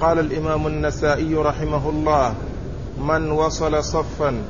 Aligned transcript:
قال 0.00 0.18
الإمام 0.18 0.66
النسائي 0.66 1.34
رحمه 1.34 1.88
الله 1.88 2.34
من 2.98 3.30
وصل 3.30 3.84
صفا 3.84 4.42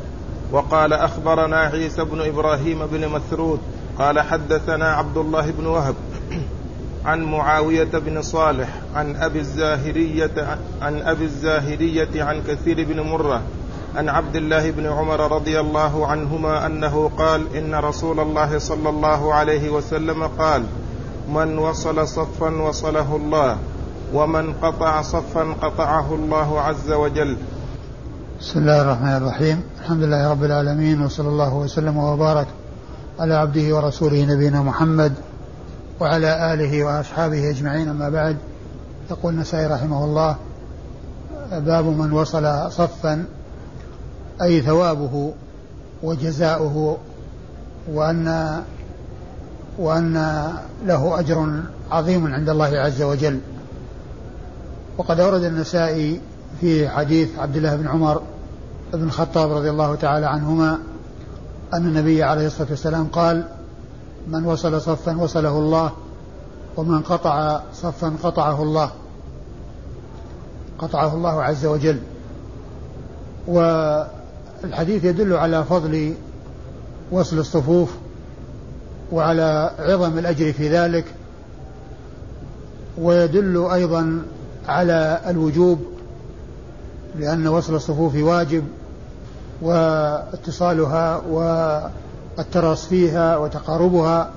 وقال 0.53 0.93
أخبرنا 0.93 1.57
عيسى 1.57 2.05
بن 2.05 2.21
إبراهيم 2.21 2.87
بن 2.87 3.09
مثرود 3.09 3.61
قال 3.99 4.21
حدثنا 4.21 4.93
عبد 4.93 5.17
الله 5.17 5.51
بن 5.51 5.67
وهب 5.67 5.95
عن 7.07 7.25
معاوية 7.25 7.85
بن 7.85 8.23
صالح 8.23 8.69
عن 8.95 9.17
أبي 9.17 9.39
الزاهرية 9.39 10.59
عن 10.83 11.03
أبي 11.03 11.25
الزاهرية 11.25 12.23
عن 12.23 12.43
كثير 12.43 12.85
بن 12.85 13.01
مرة 13.01 13.43
عن 13.97 14.09
عبد 14.09 14.37
الله 14.37 14.71
بن 14.71 14.87
عمر 14.87 15.33
رضي 15.33 15.61
الله 15.61 16.07
عنهما 16.07 16.67
أنه 16.67 17.11
قال 17.19 17.57
إن 17.57 17.75
رسول 17.75 18.21
الله 18.21 18.59
صلى 18.59 18.89
الله 18.89 19.35
عليه 19.35 19.71
وسلم 19.71 20.23
قال 20.23 20.65
من 21.29 21.59
وصل 21.59 22.09
صفا 22.09 22.63
وصله 22.63 23.17
الله 23.17 23.59
ومن 24.15 24.53
قطع 24.53 25.03
صفا 25.03 25.55
قطعه 25.63 26.15
الله 26.15 26.61
عز 26.61 26.93
وجل. 26.93 27.37
بسم 28.41 28.59
الله 28.59 28.83
الرحمن 28.83 29.17
الرحيم. 29.17 29.63
الحمد 29.81 30.03
لله 30.03 30.31
رب 30.31 30.45
العالمين 30.45 31.03
وصلى 31.03 31.29
الله 31.29 31.55
وسلم 31.55 31.97
وبارك 31.97 32.47
على 33.19 33.35
عبده 33.35 33.77
ورسوله 33.77 34.25
نبينا 34.25 34.63
محمد 34.63 35.13
وعلى 36.01 36.55
آله 36.55 36.85
وأصحابه 36.85 37.51
أجمعين 37.51 37.89
أما 37.89 38.09
بعد. 38.09 38.37
يقول 39.11 39.35
النسائي 39.35 39.67
رحمه 39.67 40.05
الله 40.05 40.37
باب 41.53 41.85
من 41.85 42.13
وصل 42.13 42.73
صفا 42.73 43.25
أي 44.43 44.61
ثوابه 44.61 45.33
وجزاؤه 46.03 46.97
وأن 47.93 48.63
وأن 49.79 50.15
له 50.87 51.21
أجر 51.21 51.63
عظيم 51.91 52.27
عند 52.27 52.49
الله 52.49 52.79
عز 52.79 53.03
وجل. 53.03 53.41
وقد 54.99 55.21
أورد 55.21 55.45
النسائي 55.45 56.21
في 56.61 56.89
حديث 56.89 57.39
عبد 57.39 57.57
الله 57.57 57.77
بن 57.77 57.89
عمر 57.89 58.23
بن 58.93 59.03
الخطاب 59.03 59.53
رضي 59.53 59.71
الله 59.71 59.95
تعالى 59.95 60.27
عنهما 60.27 60.79
أن 61.75 61.87
النبي 61.87 62.23
عليه 62.23 62.47
الصلاة 62.47 62.71
والسلام 62.71 63.07
قال 63.07 63.45
من 64.29 64.45
وصل 64.45 64.81
صفا 64.81 65.17
وصله 65.17 65.59
الله 65.59 65.93
ومن 66.77 67.03
قطع 67.03 67.61
صفا 67.75 68.13
قطعه 68.23 68.63
الله 68.63 68.91
قطعه 70.79 71.15
الله 71.15 71.43
عز 71.43 71.67
وجل. 71.67 72.01
والحديث 73.49 75.05
يدل 75.05 75.33
على 75.33 75.65
فضل 75.65 76.15
وصل 77.13 77.39
الصفوف 77.39 77.91
وعلى 79.13 79.71
عظم 79.79 80.19
الأجر 80.19 80.53
في 80.53 80.69
ذلك 80.69 81.05
ويدل 82.99 83.69
أيضا 83.73 84.23
على 84.69 85.21
الوجوب 85.27 85.79
لأن 87.19 87.47
وصل 87.47 87.75
الصفوف 87.75 88.15
واجب 88.15 88.65
واتصالها 89.63 91.17
والتراص 91.29 92.87
فيها 92.87 93.37
وتقاربها 93.37 94.31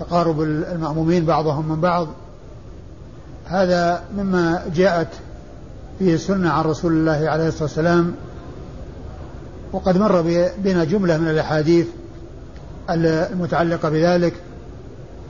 تقارب 0.00 0.42
المأمومين 0.42 1.24
بعضهم 1.24 1.68
من 1.68 1.80
بعض. 1.80 2.08
هذا 3.46 4.02
مما 4.16 4.62
جاءت 4.74 5.08
فيه 5.98 6.14
السنة 6.14 6.50
عن 6.50 6.64
رسول 6.64 6.92
الله 6.92 7.30
عليه 7.30 7.48
الصلاة 7.48 7.62
والسلام 7.62 8.14
وقد 9.72 9.98
مر 9.98 10.22
بنا 10.58 10.84
جملة 10.84 11.18
من 11.18 11.28
الأحاديث 11.28 11.86
المتعلقة 12.90 13.88
بذلك 13.88 14.34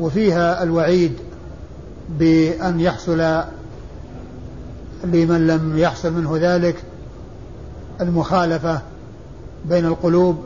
وفيها 0.00 0.62
الوعيد 0.62 1.12
بأن 2.08 2.80
يحصل 2.80 3.42
لمن 5.04 5.46
لم 5.46 5.78
يحصل 5.78 6.12
منه 6.12 6.36
ذلك 6.36 6.76
المخالفة 8.00 8.80
بين 9.64 9.86
القلوب 9.86 10.36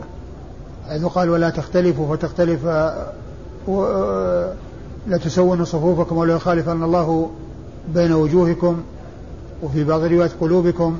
حيث 0.89 1.05
قال 1.05 1.31
ولا 1.31 1.51
تختلفوا 1.51 2.17
فتختلف 2.17 2.64
لا 5.07 5.19
تسون 5.24 5.64
صفوفكم 5.64 6.17
ولا 6.17 6.35
يخالفن 6.35 6.83
الله 6.83 7.30
بين 7.95 8.13
وجوهكم 8.13 8.83
وفي 9.63 9.85
بعض 9.85 10.01
الروايات 10.01 10.30
قلوبكم 10.41 10.98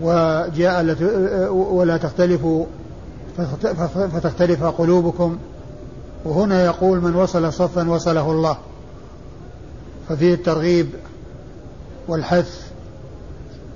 وجاء 0.00 0.96
ولا 1.52 1.96
تختلفوا 1.96 2.66
فتختلف 4.12 4.64
قلوبكم. 4.64 5.36
وهنا 6.24 6.64
يقول 6.64 7.00
من 7.00 7.14
وصل 7.16 7.52
صفا 7.52 7.90
وصله 7.90 8.30
الله. 8.30 8.56
ففيه 10.08 10.34
الترغيب 10.34 10.88
والحث 12.08 12.60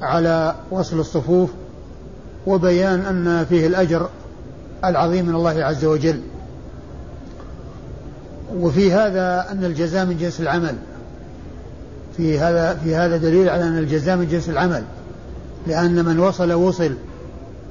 على 0.02 0.54
وصل 0.70 1.00
الصفوف 1.00 1.50
وبيان 2.46 3.00
أن 3.00 3.44
فيه 3.44 3.66
الأجر 3.66 4.08
العظيم 4.84 5.26
من 5.26 5.34
الله 5.34 5.64
عز 5.64 5.84
وجل. 5.84 6.20
وفي 8.56 8.92
هذا 8.92 9.46
أن 9.52 9.64
الجزاء 9.64 10.06
من 10.06 10.18
جنس 10.18 10.40
العمل. 10.40 10.76
في 12.16 12.38
هذا 12.38 12.74
في 12.74 12.94
هذا 12.94 13.16
دليل 13.16 13.48
على 13.48 13.62
أن 13.62 13.78
الجزاء 13.78 14.16
من 14.16 14.28
جنس 14.28 14.48
العمل. 14.48 14.84
لأن 15.66 16.04
من 16.04 16.18
وصل 16.18 16.52
وصل. 16.52 16.92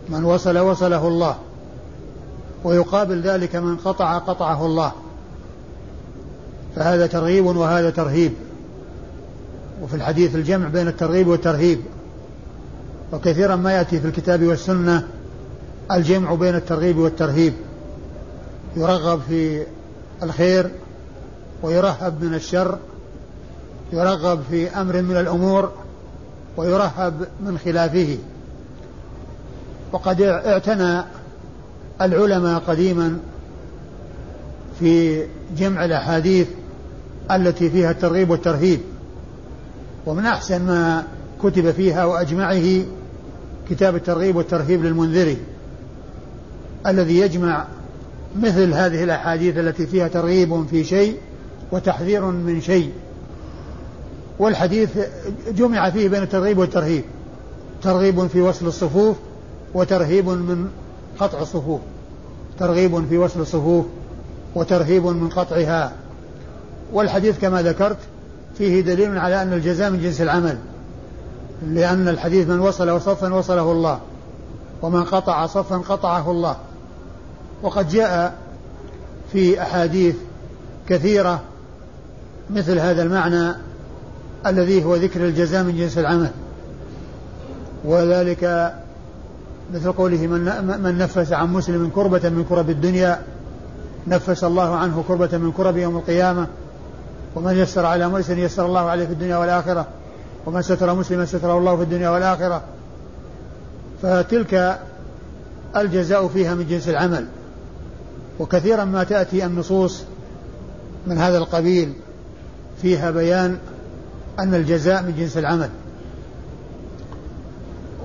من 0.10 0.24
وصل 0.24 0.58
وصله 0.58 1.08
الله. 1.08 1.36
ويقابل 2.64 3.22
ذلك 3.22 3.56
من 3.56 3.78
قطع 3.78 4.18
قطعه 4.18 4.66
الله. 4.66 4.92
فهذا 6.76 7.08
ترغيب 7.08 7.46
وهذا 7.46 7.90
ترهيب. 7.90 8.34
وفي 9.82 9.96
الحديث 9.96 10.36
الجمع 10.36 10.68
بين 10.68 10.88
الترغيب 10.88 11.28
والترهيب. 11.28 11.80
وكثيرا 13.14 13.56
ما 13.56 13.72
يأتي 13.72 14.00
في 14.00 14.08
الكتاب 14.08 14.44
والسنة 14.44 15.08
الجمع 15.92 16.34
بين 16.34 16.56
الترغيب 16.56 16.98
والترهيب. 16.98 17.54
يرغب 18.76 19.22
في 19.30 19.64
الخير 20.24 20.72
ويرهب 21.64 22.24
من 22.24 22.34
الشر 22.34 22.78
يرغب 23.94 24.40
في 24.50 24.70
أمر 24.70 25.02
من 25.02 25.18
الأمور 25.18 25.72
ويرهب 26.58 27.28
من 27.42 27.58
خلافه. 27.58 28.18
وقد 29.92 30.22
اعتنى 30.22 31.04
العلماء 32.02 32.60
قديما 32.60 33.18
في 34.80 35.24
جمع 35.58 35.86
الأحاديث 35.86 36.48
التي 37.32 37.70
فيها 37.70 37.92
الترغيب 37.92 38.30
والترهيب. 38.30 38.80
ومن 40.08 40.26
أحسن 40.26 40.62
ما 40.62 41.04
كتب 41.44 41.72
فيها 41.72 42.06
وأجمعه 42.06 42.86
كتاب 43.70 43.96
الترغيب 43.96 44.36
والترهيب 44.36 44.84
للمنذري 44.84 45.38
الذي 46.88 47.18
يجمع 47.18 47.66
مثل 48.42 48.74
هذه 48.74 49.04
الأحاديث 49.04 49.58
التي 49.58 49.88
فيها 49.88 50.08
ترغيب 50.08 50.66
في 50.70 50.84
شيء 50.84 51.18
وتحذير 51.72 52.26
من 52.26 52.62
شيء. 52.62 52.92
والحديث 54.40 54.90
جمع 55.52 55.90
فيه 55.90 56.10
بين 56.10 56.24
الترغيب 56.24 56.58
والترهيب 56.58 57.04
ترغيب 57.82 58.28
في 58.28 58.42
وصل 58.42 58.68
الصفوف 58.68 59.16
وترهيب 59.74 60.30
من 60.30 60.68
قطع 61.20 61.42
الصفوف 61.42 61.82
ترغيب 62.60 63.08
في 63.10 63.18
وصل 63.18 63.42
الصفوف 63.42 63.86
وترهيب 64.56 65.06
من 65.06 65.30
قطعها. 65.30 65.92
والحديث 66.94 67.40
كما 67.40 67.62
ذكرت 67.62 67.98
فيه 68.58 68.82
دليل 68.82 69.18
على 69.18 69.42
أن 69.42 69.54
الجزاء 69.54 69.90
من 69.90 70.02
جنس 70.02 70.22
العمل 70.22 70.58
لأن 71.68 72.08
الحديث 72.08 72.48
من 72.48 72.60
وصل 72.60 73.02
صفا 73.02 73.34
وصله 73.34 73.72
الله 73.72 74.00
ومن 74.82 75.04
قطع 75.04 75.46
صفا 75.46 75.78
قطعه 75.78 76.32
الله. 76.32 76.56
وقد 77.64 77.90
جاء 77.90 78.36
في 79.32 79.62
أحاديث 79.62 80.16
كثيرة 80.90 81.42
مثل 82.50 82.80
هذا 82.80 83.04
المعنى 83.04 83.56
الذي 84.46 84.84
هو 84.84 84.96
ذكر 84.96 85.26
الجزاء 85.26 85.64
من 85.64 85.78
جنس 85.78 85.98
العمل. 85.98 86.32
وذلك 87.86 88.74
مثل 89.74 89.92
قوله 89.92 90.28
من 90.28 90.42
من 90.84 90.98
نفس 90.98 91.32
عن 91.34 91.54
مسلم 91.54 91.92
كربة 91.96 92.30
من 92.30 92.46
كرب 92.50 92.70
الدنيا 92.70 93.22
نفس 94.08 94.44
الله 94.44 94.76
عنه 94.76 95.04
كربة 95.08 95.38
من 95.38 95.52
كرب 95.52 95.78
يوم 95.78 95.98
القيامة. 95.98 96.48
ومن 97.38 97.58
يسر 97.58 97.86
على 97.86 98.08
مسلم 98.08 98.40
يسر 98.40 98.66
الله 98.66 98.80
عليه 98.80 99.06
في 99.06 99.14
الدنيا 99.14 99.38
والآخرة. 99.38 99.88
ومن 100.46 100.62
ستر 100.62 100.94
مسلما 100.94 101.26
ستره 101.26 101.58
الله 101.58 101.76
في 101.76 101.84
الدنيا 101.84 102.10
والآخرة. 102.10 102.62
فتلك 104.02 104.80
الجزاء 105.76 106.28
فيها 106.28 106.56
من 106.56 106.68
جنس 106.68 106.90
العمل. 106.90 107.28
وكثيرا 108.40 108.86
ما 108.86 109.04
تأتي 109.04 109.46
النصوص 109.46 110.04
من 111.08 111.18
هذا 111.18 111.38
القبيل 111.38 111.94
فيها 112.82 113.12
بيان 113.12 113.58
أن 114.40 114.54
الجزاء 114.54 115.04
من 115.04 115.16
جنس 115.18 115.38
العمل. 115.38 115.70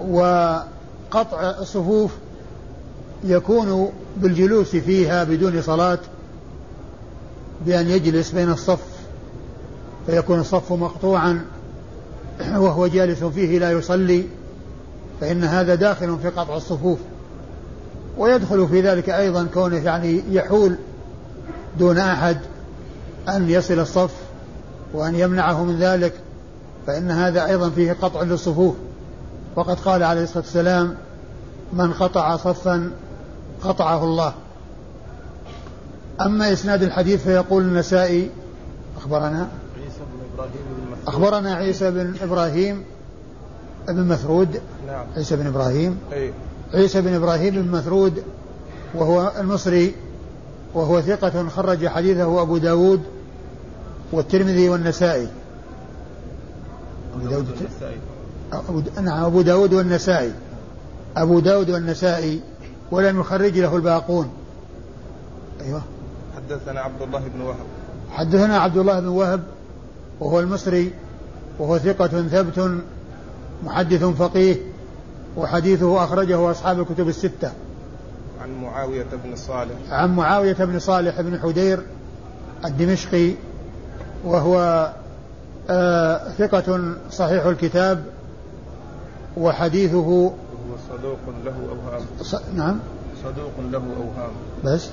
وقطع 0.08 1.50
الصفوف 1.60 2.12
يكون 3.24 3.92
بالجلوس 4.16 4.76
فيها 4.76 5.24
بدون 5.24 5.62
صلاة 5.62 5.98
بأن 7.66 7.88
يجلس 7.88 8.30
بين 8.30 8.50
الصف 8.50 8.91
فيكون 10.06 10.40
الصف 10.40 10.72
مقطوعا 10.72 11.44
وهو 12.40 12.86
جالس 12.86 13.24
فيه 13.24 13.58
لا 13.58 13.70
يصلي 13.70 14.24
فإن 15.20 15.44
هذا 15.44 15.74
داخل 15.74 16.18
في 16.22 16.28
قطع 16.28 16.56
الصفوف. 16.56 16.98
ويدخل 18.18 18.68
في 18.68 18.80
ذلك 18.80 19.10
أيضا 19.10 19.46
كونه 19.54 19.76
يعني 19.76 20.22
يحول 20.30 20.76
دون 21.78 21.98
أحد 21.98 22.38
أن 23.28 23.50
يصل 23.50 23.78
الصف 23.78 24.14
وأن 24.94 25.14
يمنعه 25.14 25.64
من 25.64 25.78
ذلك 25.78 26.12
فإن 26.86 27.10
هذا 27.10 27.46
أيضا 27.46 27.70
فيه 27.70 27.92
قطع 27.92 28.22
للصفوف. 28.22 28.74
وقد 29.56 29.80
قال 29.80 30.02
عليه 30.02 30.22
الصلاة 30.22 30.44
والسلام 30.44 30.94
من 31.72 31.92
قطع 31.92 32.36
صفا 32.36 32.90
قطعه 33.64 34.04
الله. 34.04 34.34
أما 36.20 36.52
إسناد 36.52 36.82
الحديث 36.82 37.22
فيقول 37.22 37.62
النسائي 37.62 38.30
أخبرنا 38.98 39.48
إبراهيم 40.34 40.52
بن 40.52 40.96
أخبرنا 41.06 41.54
عيسى 41.54 41.90
بن 41.90 42.14
إبراهيم 42.22 42.84
بن 43.88 44.08
مثرود 44.08 44.60
نعم. 44.86 45.06
عيسى 45.16 45.36
بن 45.36 45.46
إبراهيم. 45.46 45.98
أي. 46.12 46.32
عيسى 46.74 47.00
بن 47.00 47.14
إبراهيم 47.14 47.54
بن 47.54 47.70
مثرود 47.70 48.22
وهو 48.94 49.32
المصري 49.38 49.94
وهو 50.74 51.00
ثقة 51.00 51.48
خرج 51.48 51.86
حديثه 51.86 52.42
أبو 52.42 52.58
داود 52.58 53.00
والترمذي 54.12 54.68
والنسائي. 54.68 55.28
أبو 57.16 57.28
داود 57.28 57.46
والنسائي. 57.48 57.96
أبو 58.52 58.82
نعم 59.02 59.24
أبو 59.24 59.42
داود 59.42 59.74
والنسائي. 59.74 60.32
أبو 61.16 61.40
داود 61.40 61.70
والنسائي 61.70 62.40
ولم 62.90 63.20
يخرج 63.20 63.58
له 63.58 63.76
الباقون. 63.76 64.30
أيوه. 65.60 65.82
حدثنا 66.36 66.80
عبد 66.80 67.02
الله 67.02 67.22
بن 67.34 67.40
وهب. 67.40 67.66
حدثنا 68.10 68.58
عبد 68.58 68.76
الله 68.76 69.00
بن 69.00 69.08
وهب. 69.08 69.42
وهو 70.22 70.40
المصري 70.40 70.92
وهو 71.58 71.78
ثقة 71.78 72.06
ثبت 72.06 72.70
محدث 73.64 74.04
فقيه 74.04 74.56
وحديثه 75.36 76.04
أخرجه 76.04 76.50
أصحاب 76.50 76.80
الكتب 76.80 77.08
الستة. 77.08 77.52
عن 78.42 78.62
معاوية 78.62 79.06
بن 79.24 79.36
صالح. 79.36 79.74
عن 79.90 80.16
معاوية 80.16 80.52
بن 80.52 80.78
صالح 80.78 81.20
بن 81.20 81.40
حدير 81.40 81.82
الدمشقي 82.64 83.34
وهو 84.24 84.88
آه 85.70 86.30
ثقة 86.38 86.94
صحيح 87.10 87.46
الكتاب 87.46 88.04
وحديثه 89.36 89.96
هو 89.96 90.30
صدوق 90.88 91.18
له 91.44 91.54
أوهام. 91.68 92.02
ص... 92.22 92.34
نعم. 92.54 92.78
صدوق 93.24 93.52
له 93.70 93.78
أوهام. 93.78 94.32
بس؟ 94.64 94.88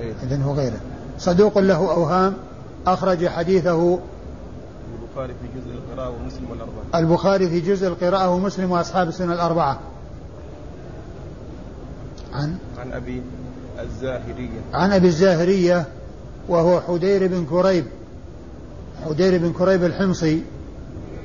إيه؟ 0.00 0.12
إذن 0.22 0.42
هو 0.42 0.52
غيره. 0.52 0.80
صدوق 1.18 1.58
له 1.58 1.92
أوهام 1.92 2.34
أخرج 2.86 3.28
حديثه 3.28 3.98
البخاري 5.10 5.34
في 5.34 5.60
جزء 5.60 5.74
القراءة 5.74 6.10
ومسلم 6.10 6.50
والأربعة. 6.50 7.00
البخاري 7.00 7.48
في 7.48 7.60
جزء 7.60 7.88
القراءة 7.88 8.30
ومسلم 8.30 8.70
وأصحاب 8.70 9.08
السنة 9.08 9.32
الأربعة. 9.32 9.80
عن؟ 12.32 12.56
عن 12.78 12.92
أبي 12.92 13.22
الزاهرية. 13.80 14.60
عن 14.74 14.92
أبي 14.92 15.06
الزاهرية 15.06 15.86
وهو 16.48 16.80
حدير 16.80 17.26
بن 17.26 17.46
كريب. 17.50 17.84
حدير 19.04 19.38
بن 19.38 19.52
كريب 19.52 19.84
الحمصي 19.84 20.42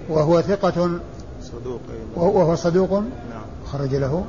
وهو 0.10 0.42
ثقة. 0.42 1.00
صدوق 1.42 1.82
وهو 2.16 2.56
صدوق؟ 2.56 2.92
نعم. 2.92 3.46
خرج 3.66 3.96
له. 3.96 4.26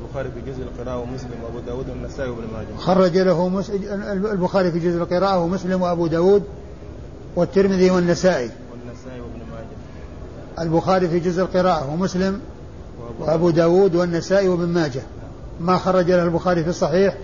البخاري 0.00 0.30
في 0.30 0.50
جزء 0.50 0.62
القراءة 0.62 0.98
ومسلم 0.98 1.42
وأبو 1.44 1.58
داود 1.66 1.88
والنسائي 1.90 2.30
وابن 2.30 2.42
ماجه. 2.52 2.78
خرج 2.78 3.18
له 3.18 3.48
مس... 3.48 3.70
البخاري 4.32 4.72
في 4.72 4.78
جزء 4.78 4.98
القراءة 4.98 5.38
ومسلم 5.38 5.82
وأبو 5.82 6.06
داود 6.06 6.42
والترمذي 7.36 7.90
والنسائي. 7.90 8.50
البخاري 10.58 11.08
في 11.08 11.20
جزء 11.20 11.42
القراءة 11.42 11.92
ومسلم 11.92 12.40
وأبو 13.20 13.50
داود 13.50 13.94
والنسائي 13.94 14.48
وابن 14.48 14.68
ماجه. 14.68 15.02
ما 15.60 15.78
خرج 15.78 16.10
له 16.10 16.22
البخاري 16.22 16.64
في 16.64 16.70
الصحيح 16.70 17.16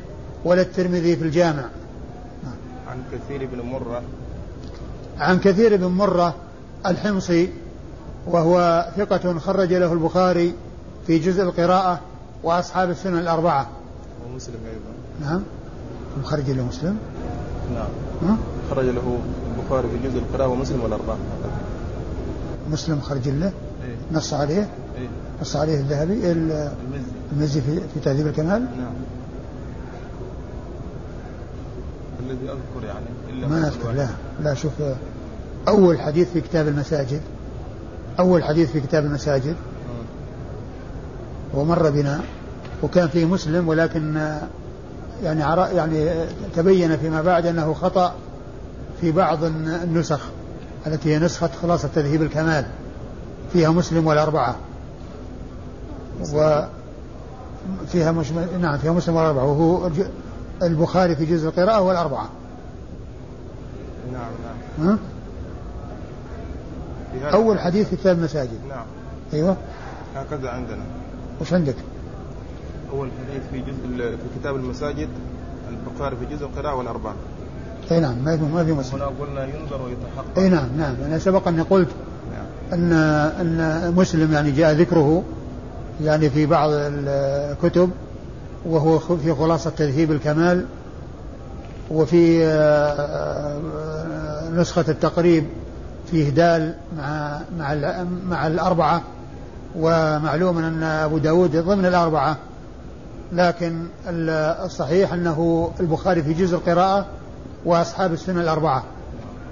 ولا 0.45 0.63
الترمذي 0.63 1.17
في 1.17 1.25
الجامع. 1.25 1.65
عن 2.89 3.03
كثير 3.13 3.49
بن 3.53 3.61
مرة. 3.61 4.03
عن 5.19 5.39
كثير 5.39 5.77
بن 5.77 5.87
مرة 5.87 6.35
الحمصي 6.87 7.51
وهو 8.27 8.87
ثقة 8.97 9.39
خرج 9.39 9.73
له 9.73 9.93
البخاري 9.93 10.55
في 11.07 11.19
جزء 11.19 11.43
القراءة 11.43 12.01
وأصحاب 12.43 12.91
السنن 12.91 13.19
الأربعة. 13.19 13.67
ومسلم 14.27 14.61
أيضا. 14.67 15.31
نعم. 15.31 15.43
خرج 16.25 16.51
له 16.51 16.63
مسلم؟ 16.63 16.99
نعم. 18.23 18.37
خرج 18.71 18.85
له 18.85 19.19
البخاري 19.59 19.89
في 19.89 20.09
جزء 20.09 20.19
القراءة 20.19 20.49
ومسلم 20.49 20.83
والأربعة. 20.83 21.17
مسلم 22.73 23.01
خرج 23.01 23.29
له 23.29 23.47
إيه؟ 23.47 23.95
نص 24.13 24.35
عليه 24.35 24.69
إيه؟ 24.99 25.09
نص 25.43 25.57
عليه 25.57 25.75
الذهبي 25.75 26.33
المزي. 26.33 26.69
المزي 27.33 27.61
في, 27.61 27.81
في 27.95 28.01
تهذيب 28.05 28.27
الكمال. 28.27 28.61
نعم. 28.79 28.93
الذي 32.21 32.45
أذكر 32.45 32.87
يعني 32.87 33.07
إلا 33.31 33.49
ما 33.49 33.69
أذكر 33.69 33.93
لا 33.93 34.09
لا 34.43 34.55
شوف 34.55 34.73
أول 35.69 36.01
حديث 36.01 36.33
في 36.33 36.41
كتاب 36.41 36.69
المساجد 36.69 37.21
أول 38.19 38.45
حديث 38.45 38.71
في 38.71 38.81
كتاب 38.81 39.05
المساجد. 39.05 39.57
ومر 41.55 41.91
بنا 41.91 42.21
وكان 42.83 43.09
فيه 43.09 43.25
مسلم 43.25 43.69
ولكن 43.69 44.37
يعني 45.23 45.41
يعني 45.77 46.15
تبين 46.57 46.97
فيما 46.97 47.23
بعد 47.23 47.47
أنه 47.47 47.75
خطأ 47.75 48.15
في 49.01 49.13
بعض 49.13 49.45
النسخ. 49.45 50.21
التي 50.87 51.15
هي 51.15 51.19
نسخة 51.19 51.51
خلاصة 51.63 51.89
تذهيب 51.95 52.23
الكمال 52.23 52.67
فيها 53.53 53.71
مسلم 53.71 54.07
والأربعة. 54.07 54.57
وفيها 56.21 58.13
مش 58.13 58.33
نعم 58.61 58.79
فيها 58.79 58.93
مسلم 58.93 59.17
والأربعة. 59.17 59.45
وهو 59.45 59.91
البخاري 60.63 61.17
في 61.17 61.27
جزء 61.27 61.49
القراءة 61.49 61.81
والأربعة. 61.81 62.29
نعم 64.13 64.31
نعم. 64.79 64.89
ها؟ 64.89 64.99
أول 67.33 67.61
حديث 67.61 67.89
في 67.89 67.97
كتاب 67.97 68.19
المساجد. 68.19 68.59
نعم. 68.69 68.85
أيوه. 69.33 69.57
هكذا 70.17 70.51
عندنا. 70.51 70.83
وش 71.41 71.53
عندك؟ 71.53 71.75
أول 72.93 73.09
حديث 73.29 73.43
في 73.51 73.59
جزء 73.71 74.17
في 74.17 74.41
كتاب 74.41 74.57
المساجد 74.57 75.09
البخاري 75.69 76.17
في 76.17 76.35
جزء 76.37 76.47
القراءة 76.47 76.75
والأربعة. 76.75 77.15
إي 77.91 78.01
نعم 78.01 78.15
ما 78.25 78.37
في 78.37 78.43
ما 78.43 78.65
في 78.65 78.73
مسلم 78.73 79.03
هنا 79.03 79.11
قلنا 79.21 79.45
ينظر 79.45 79.83
ويتحقق 79.83 80.39
إي 80.39 80.49
نعم 80.49 80.69
نعم 80.79 80.95
أنا 81.07 81.19
سبق 81.19 81.49
اني 81.49 81.63
قلت. 81.63 81.89
ان 82.73 82.93
أن 83.41 83.93
مسلم 83.97 84.33
يعني 84.33 84.51
جاء 84.51 84.73
ذكره 84.73 85.23
يعني 86.01 86.31
في 86.31 86.47
بعض 86.47 86.71
الكتب 86.73 87.91
وهو 88.67 88.99
في 88.99 89.35
خلاصة 89.35 89.71
تذهيب 89.71 90.13
الكمال 90.13 90.65
وفي 91.91 92.45
آه، 92.45 92.51
آه، 92.99 94.51
نسخة 94.51 94.85
التقريب 94.89 95.45
فيه 96.11 96.29
دال 96.29 96.75
مع 96.99 97.41
مع 97.59 98.05
مع 98.29 98.47
الأربعة 98.47 99.03
ومعلوم 99.77 100.59
أن 100.59 100.83
أبو 100.83 101.19
داود 101.19 101.57
ضمن 101.57 101.87
الأربعة 101.87 102.37
لكن 103.33 103.87
الصحيح 104.65 105.13
أنه 105.13 105.71
البخاري 105.81 106.23
في 106.23 106.33
جزء 106.33 106.57
القراءة 106.57 107.07
وأصحاب 107.65 108.13
السنة 108.13 108.41
الأربعة. 108.41 108.85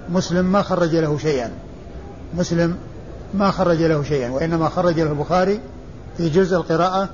مسلم 0.09 0.45
ما 0.45 0.61
خرج 0.61 0.95
له 0.95 1.17
شيئا. 1.17 1.51
مسلم 2.37 2.75
ما 3.33 3.51
خرج 3.51 3.81
له 3.81 4.03
شيئا 4.03 4.29
وإنما 4.29 4.69
خرج 4.69 4.99
له 4.99 5.11
البخاري 5.11 5.59
في 6.17 6.29
جزء 6.29 6.57
القراءة 6.57 7.09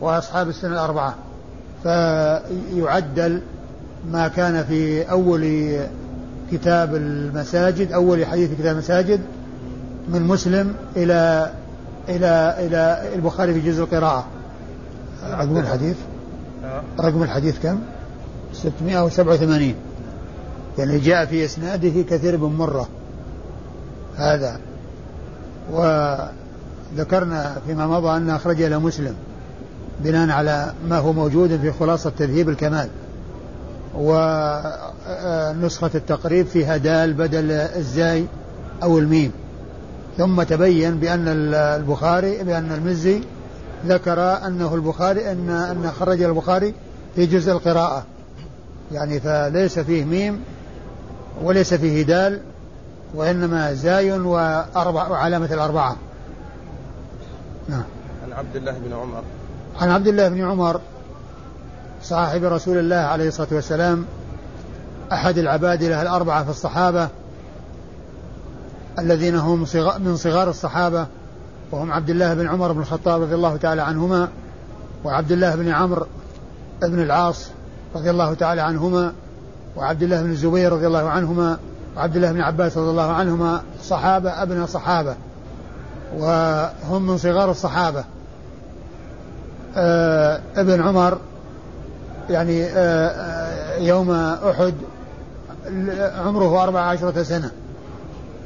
وأصحاب 0.00 0.48
السنة 0.48 0.72
الأربعة. 0.72 1.14
فيعدل 1.82 3.42
ما 4.10 4.28
كان 4.28 4.64
في 4.64 5.10
أول 5.10 5.76
كتاب 6.52 6.94
المساجد 6.94 7.92
أول 7.92 8.26
حديث 8.26 8.50
كتاب 8.58 8.72
المساجد 8.72 9.20
من 10.08 10.22
مسلم 10.22 10.74
إلى 10.96 11.52
إلى 12.08 12.56
إلى 12.58 13.14
البخاري 13.14 13.54
في 13.54 13.60
جزء 13.60 13.82
القراءة. 13.82 14.26
رقم 15.24 15.56
الحديث؟ 15.56 15.96
رقم 17.00 17.22
الحديث 17.22 17.58
كم؟ 17.62 17.78
687 18.52 19.74
يعني 20.78 20.98
جاء 20.98 21.26
في 21.26 21.44
إسناده 21.44 22.02
كثير 22.02 22.36
بن 22.36 22.46
مرة 22.46 22.88
هذا. 24.16 24.60
وذكرنا 25.72 27.56
فيما 27.66 27.86
مضى 27.86 28.16
أن 28.16 28.30
أخرج 28.30 28.62
إلى 28.62 28.78
مسلم 28.78 29.14
بناء 30.00 30.30
على 30.30 30.72
ما 30.88 30.98
هو 30.98 31.12
موجود 31.12 31.60
في 31.60 31.72
خلاصة 31.72 32.12
تذهيب 32.18 32.48
الكمال 32.48 32.88
ونسخة 33.94 35.90
التقريب 35.94 36.46
فيها 36.46 36.76
دال 36.76 37.12
بدل 37.12 37.50
الزاي 37.50 38.26
أو 38.82 38.98
الميم. 38.98 39.32
ثم 40.18 40.42
تبين 40.42 40.96
بأن 40.96 41.28
البخاري 41.28 42.42
بأن 42.42 42.72
المزي 42.72 43.20
ذكر 43.86 44.46
أنه 44.46 44.74
البخاري 44.74 45.32
أن 45.32 45.50
أن 45.50 45.90
خرج 45.90 46.22
البخاري 46.22 46.74
في 47.14 47.26
جزء 47.26 47.52
القراءة. 47.52 48.04
يعني 48.92 49.20
فليس 49.20 49.78
فيه 49.78 50.04
ميم 50.04 50.40
وليس 51.42 51.74
فيه 51.74 52.02
دال 52.02 52.40
وإنما 53.14 53.74
زاي 53.74 54.12
وأربع 54.12 55.08
وعلامة 55.08 55.48
الأربعة. 55.52 55.96
نعم. 57.68 57.84
عن 58.24 58.32
عبد 58.32 58.56
الله 58.56 58.72
بن 58.72 58.92
عمر. 58.92 59.22
عن 59.80 59.90
عبد 59.90 60.06
الله 60.06 60.28
بن 60.28 60.44
عمر 60.44 60.80
صاحب 62.02 62.44
رسول 62.44 62.78
الله 62.78 62.96
عليه 62.96 63.28
الصلاة 63.28 63.48
والسلام 63.52 64.04
أحد 65.12 65.38
العبادلة 65.38 66.02
الأربعة 66.02 66.44
في 66.44 66.50
الصحابة 66.50 67.08
الذين 68.98 69.36
هم 69.36 69.66
من 69.98 70.16
صغار 70.16 70.50
الصحابة 70.50 71.06
وهم 71.72 71.92
عبد 71.92 72.10
الله 72.10 72.34
بن 72.34 72.48
عمر 72.48 72.72
بن 72.72 72.80
الخطاب 72.80 73.22
رضي 73.22 73.34
الله 73.34 73.56
تعالى 73.56 73.82
عنهما 73.82 74.28
وعبد 75.04 75.32
الله 75.32 75.54
بن 75.54 75.68
عمرو 75.68 76.06
بن 76.82 77.02
العاص 77.02 77.48
رضي 77.94 78.10
الله 78.10 78.34
تعالى 78.34 78.60
عنهما 78.60 79.12
وعبد 79.76 80.02
الله 80.02 80.22
بن 80.22 80.30
الزبير 80.30 80.72
رضي 80.72 80.86
الله 80.86 81.08
عنهما 81.08 81.58
وعبد 81.96 82.16
الله 82.16 82.32
بن 82.32 82.40
عباس 82.40 82.78
رضي 82.78 82.90
الله 82.90 83.12
عنهما 83.12 83.62
صحابة 83.82 84.42
أبناء 84.42 84.66
صحابة 84.66 85.14
وهم 86.18 87.06
من 87.06 87.18
صغار 87.18 87.50
الصحابة. 87.50 88.04
آه 89.76 90.40
ابن 90.56 90.82
عمر 90.82 91.18
يعني 92.30 92.64
آه, 92.64 93.08
آه، 93.08 93.78
يوم 93.78 94.10
أحد 94.10 94.74
عمره 96.16 96.62
أربع 96.62 96.80
عشرة 96.80 97.22
سنة. 97.22 97.50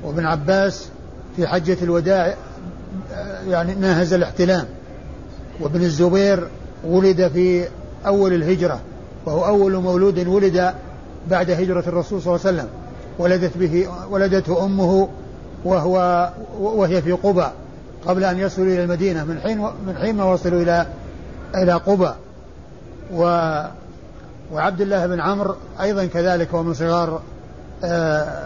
وابن 0.04 0.26
عباس 0.26 0.88
في 1.36 1.46
حجة 1.46 1.76
الوداع 1.82 2.34
آه، 3.14 3.42
يعني 3.48 3.74
ناهز 3.74 4.12
الاحتلام. 4.12 4.66
وابن 5.60 5.82
الزبير 5.82 6.48
ولد 6.84 7.28
في 7.28 7.68
أول 8.06 8.32
الهجرة 8.32 8.80
وهو 9.26 9.46
أول 9.46 9.76
مولود 9.76 10.26
ولد 10.26 10.74
بعد 11.30 11.50
هجرة 11.50 11.84
الرسول 11.86 12.22
صلى 12.22 12.34
الله 12.34 12.46
عليه 12.46 12.56
وسلم 12.56 12.68
ولدت 13.18 13.56
به 13.56 13.88
ولدته 14.10 14.64
أمه 14.64 15.08
وهو 15.64 16.28
وهي 16.58 17.02
في 17.02 17.12
قبى 17.12 17.46
قبل 18.06 18.24
أن 18.24 18.38
يصلوا 18.38 18.66
إلى 18.66 18.84
المدينة 18.84 19.24
من 19.24 19.40
حين 19.40 19.58
من 19.58 19.96
حين 20.00 20.16
ما 20.16 20.24
وصلوا 20.24 20.62
إلى 20.62 20.86
إلى 21.54 21.72
قبى. 21.72 22.10
و 23.14 23.22
وعبد 24.52 24.80
الله 24.80 25.06
بن 25.06 25.20
عمرو 25.20 25.54
أيضا 25.80 26.06
كذلك 26.06 26.54
هو 26.54 26.62
من 26.62 26.74
صغار 26.74 27.20
آه، 27.84 28.42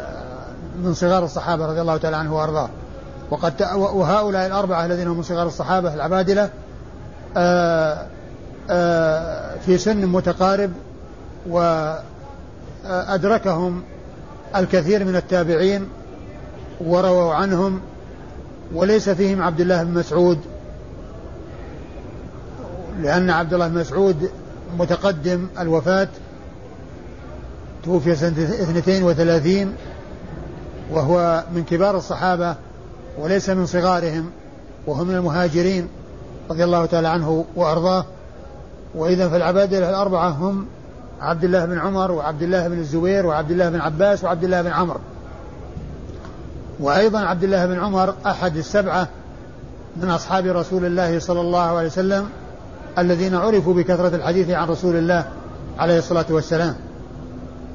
من 0.82 0.94
صغار 0.94 1.24
الصحابة 1.24 1.66
رضي 1.66 1.80
الله 1.80 1.96
تعالى 1.96 2.16
عنه 2.16 2.36
وأرضاه. 2.36 2.68
وقد 3.30 3.62
وهؤلاء 3.74 4.46
الأربعة 4.46 4.86
الذين 4.86 5.08
هم 5.08 5.16
من 5.16 5.22
صغار 5.22 5.46
الصحابة 5.46 5.94
العبادلة 5.94 6.50
آه، 7.36 8.06
آه، 8.70 9.56
في 9.66 9.78
سن 9.78 10.06
متقارب 10.06 10.70
وأدركهم 12.84 13.82
الكثير 14.56 15.04
من 15.04 15.16
التابعين 15.16 15.88
ورووا 16.80 17.34
عنهم 17.34 17.80
وليس 18.74 19.08
فيهم 19.08 19.42
عبد 19.42 19.60
الله 19.60 19.82
بن 19.82 19.98
مسعود 19.98 20.38
لأن 23.02 23.30
عبد 23.30 23.54
الله 23.54 23.68
بن 23.68 23.78
مسعود 23.78 24.30
متقدم 24.78 25.46
الوفاة 25.58 26.08
توفي 27.84 28.16
سنة 28.16 28.42
32 28.78 29.74
وهو 30.90 31.44
من 31.54 31.64
كبار 31.64 31.96
الصحابة 31.96 32.56
وليس 33.18 33.48
من 33.50 33.66
صغارهم 33.66 34.30
وهو 34.86 35.04
من 35.04 35.14
المهاجرين 35.14 35.88
رضي 36.50 36.64
الله 36.64 36.86
تعالى 36.86 37.08
عنه 37.08 37.44
وأرضاه 37.56 38.04
وإذا 38.94 39.28
فالعبادلة 39.28 39.90
الأربعة 39.90 40.28
هم 40.28 40.66
عبد 41.20 41.44
الله 41.44 41.64
بن 41.64 41.78
عمر 41.78 42.12
وعبد 42.12 42.42
الله 42.42 42.68
بن 42.68 42.78
الزبير 42.78 43.26
وعبد 43.26 43.50
الله 43.50 43.70
بن 43.70 43.80
عباس 43.80 44.24
وعبد 44.24 44.44
الله 44.44 44.62
بن 44.62 44.70
عمرو 44.70 45.00
وأيضا 46.80 47.20
عبد 47.20 47.44
الله 47.44 47.66
بن 47.66 47.78
عمر 47.78 48.14
أحد 48.26 48.56
السبعة 48.56 49.08
من 49.96 50.10
أصحاب 50.10 50.46
رسول 50.46 50.84
الله 50.84 51.18
صلى 51.18 51.40
الله 51.40 51.60
عليه 51.60 51.86
وسلم 51.86 52.28
الذين 52.98 53.34
عرفوا 53.34 53.74
بكثرة 53.74 54.16
الحديث 54.16 54.50
عن 54.50 54.68
رسول 54.68 54.96
الله 54.96 55.24
عليه 55.78 55.98
الصلاة 55.98 56.26
والسلام. 56.30 56.74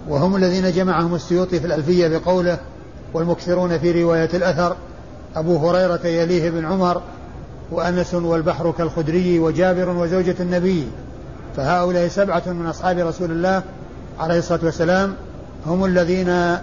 وهم 0.09 0.35
الذين 0.35 0.71
جمعهم 0.71 1.15
السيوطي 1.15 1.59
في 1.59 1.67
الألفية 1.67 2.17
بقوله 2.17 2.57
والمكثرون 3.13 3.77
في 3.79 4.03
رواية 4.03 4.29
الأثر 4.33 4.75
أبو 5.35 5.69
هريرة 5.69 6.07
يليه 6.07 6.49
بن 6.49 6.65
عمر 6.65 7.01
وأنس 7.71 8.13
والبحر 8.13 8.71
كالخدري 8.71 9.39
وجابر 9.39 9.89
وزوجة 9.89 10.35
النبي. 10.39 10.87
فهؤلاء 11.55 12.07
سبعة 12.07 12.43
من 12.45 12.65
أصحاب 12.65 12.97
رسول 12.97 13.31
الله 13.31 13.63
عليه 14.19 14.39
الصلاة 14.39 14.59
والسلام 14.63 15.15
هم 15.65 15.85
الذين 15.85 16.57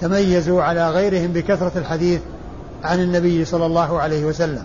تميزوا 0.00 0.62
على 0.62 0.90
غيرهم 0.90 1.32
بكثرة 1.32 1.72
الحديث 1.76 2.20
عن 2.84 3.00
النبي 3.00 3.44
صلى 3.44 3.66
الله 3.66 4.00
عليه 4.00 4.24
وسلم. 4.24 4.64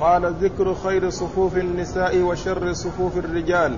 قال 0.00 0.34
ذكر 0.40 0.74
خير 0.74 1.10
صفوف 1.10 1.56
النساء 1.56 2.18
وشر 2.18 2.72
صفوف 2.72 3.16
الرجال. 3.16 3.76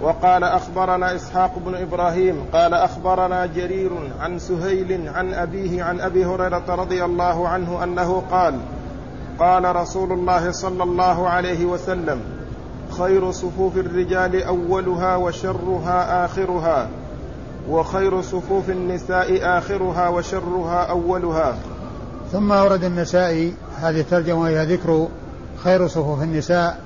وقال 0.00 0.44
أخبرنا 0.44 1.14
إسحاق 1.14 1.58
بن 1.58 1.74
إبراهيم 1.74 2.44
قال 2.52 2.74
أخبرنا 2.74 3.46
جرير 3.46 3.90
عن 4.20 4.38
سهيل 4.38 5.08
عن 5.08 5.34
أبيه 5.34 5.82
عن 5.82 6.00
أبي 6.00 6.24
هريرة 6.24 6.64
رضي 6.68 7.04
الله 7.04 7.48
عنه 7.48 7.84
أنه 7.84 8.22
قال 8.30 8.54
قال 9.38 9.76
رسول 9.76 10.12
الله 10.12 10.50
صلى 10.50 10.82
الله 10.82 11.28
عليه 11.28 11.64
وسلم 11.64 12.20
خير 12.98 13.30
صفوف 13.30 13.76
الرجال 13.76 14.42
أولها 14.42 15.16
وشرها 15.16 16.24
آخرها 16.24 16.88
وخير 17.68 18.22
صفوف 18.22 18.70
النساء 18.70 19.58
آخرها 19.58 20.08
وشرها 20.08 20.84
أولها. 20.90 21.56
ثم 22.32 22.50
ورد 22.50 22.84
النسائي 22.84 23.54
هذه 23.76 24.00
الترجمة 24.00 24.40
وهي 24.40 24.66
ذكر 24.66 25.08
خير 25.64 25.88
صفوف 25.88 26.22
النساء 26.22 26.80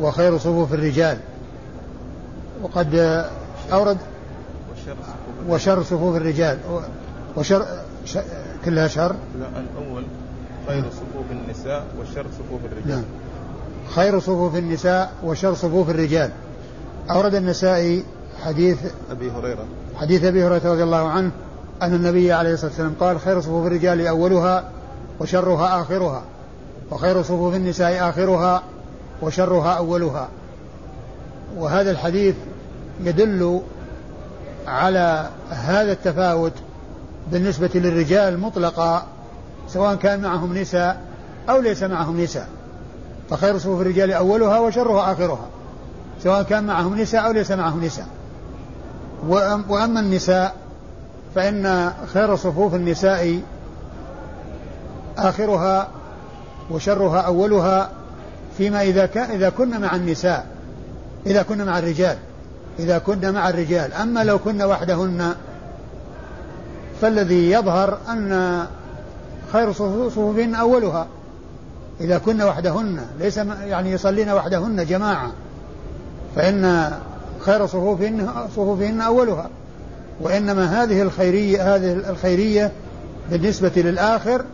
وخير 0.00 0.38
صفوف 0.38 0.74
الرجال. 0.74 1.18
وقد 2.62 2.94
أورد 3.72 3.98
وشر 5.48 5.82
صفوف 5.82 6.16
الرجال. 6.16 6.58
وشر 7.36 7.66
كلها 8.64 8.88
شر؟ 8.88 9.14
لا 9.40 9.46
الأول 9.46 10.04
خير 10.66 10.84
صفوف 10.90 11.30
النساء 11.30 11.86
وشر 12.00 12.26
صفوف 12.38 12.60
الرجال. 12.72 12.88
نعم. 12.88 13.04
خير 13.94 14.20
صفوف 14.20 14.56
النساء 14.56 15.12
وشر 15.24 15.54
صفوف 15.54 15.90
الرجال. 15.90 16.30
أورد 17.10 17.34
النسائي 17.34 18.04
حديث 18.44 18.78
أبي 19.10 19.30
هريرة. 19.30 19.64
حديث 19.96 20.24
أبي 20.24 20.44
هريرة 20.44 20.72
رضي 20.72 20.82
الله 20.82 21.08
عنه 21.08 21.30
أن 21.82 21.94
النبي 21.94 22.32
عليه 22.32 22.52
الصلاة 22.52 22.70
والسلام 22.70 22.94
قال 23.00 23.20
خير 23.20 23.40
صفوف 23.40 23.66
الرجال 23.66 24.06
أولها 24.06 24.70
وشرها 25.20 25.80
آخرها 25.80 26.22
وخير 26.90 27.22
صفوف 27.22 27.54
النساء 27.54 28.08
آخرها 28.08 28.62
وشرها 29.22 29.72
أولها. 29.72 30.28
وهذا 31.56 31.90
الحديث 31.90 32.34
يدل 33.04 33.60
على 34.66 35.30
هذا 35.50 35.92
التفاوت 35.92 36.52
بالنسبة 37.32 37.70
للرجال 37.74 38.38
مطلقا 38.38 39.06
سواء 39.68 39.94
كان 39.94 40.22
معهم 40.22 40.58
نساء 40.58 41.00
أو 41.50 41.60
ليس 41.60 41.82
معهم 41.82 42.20
نساء. 42.20 42.48
فخير 43.30 43.58
صفوف 43.58 43.80
الرجال 43.80 44.12
أولها 44.12 44.58
وشرها 44.58 45.12
آخرها. 45.12 45.46
سواء 46.22 46.42
كان 46.42 46.64
معهم 46.64 47.00
نساء 47.00 47.26
أو 47.26 47.32
ليس 47.32 47.50
معهم 47.50 47.84
نساء. 47.84 48.06
وأما 49.68 50.00
النساء 50.00 50.54
فإن 51.34 51.92
خير 52.14 52.36
صفوف 52.36 52.74
النساء 52.74 53.40
آخرها 55.18 55.88
وشرها 56.70 57.20
أولها 57.20 57.90
فيما 58.58 58.82
إذا 58.82 59.06
كان 59.06 59.30
إذا 59.30 59.48
كن 59.48 59.80
مع 59.80 59.96
النساء 59.96 60.46
إذا 61.26 61.42
كن 61.42 61.64
مع 61.64 61.78
الرجال 61.78 62.16
إذا 62.78 62.98
كن 62.98 63.32
مع 63.32 63.48
الرجال. 63.48 63.92
أما 63.92 64.24
لو 64.24 64.38
كن 64.38 64.62
وحدهن 64.62 65.34
فالذي 67.00 67.50
يظهر 67.50 67.98
أن 68.08 68.66
خير 69.56 69.72
صفوفهن 69.72 70.54
أولها. 70.54 71.06
إذا 72.00 72.18
كن 72.18 72.42
وحدهن 72.42 73.00
ليس 73.20 73.36
يعني 73.36 73.90
يصلين 73.90 74.30
وحدهن 74.30 74.86
جماعة. 74.86 75.32
فإن 76.36 76.92
خير 77.40 77.66
صفوفهن 77.66 78.28
صفوفهن 78.50 79.00
أولها. 79.00 79.50
وإنما 80.20 80.82
هذه 80.82 81.02
الخيرية 81.02 81.76
هذه 81.76 81.92
الخيرية 81.92 82.72
بالنسبة 83.30 83.72
للآخر 83.76 84.44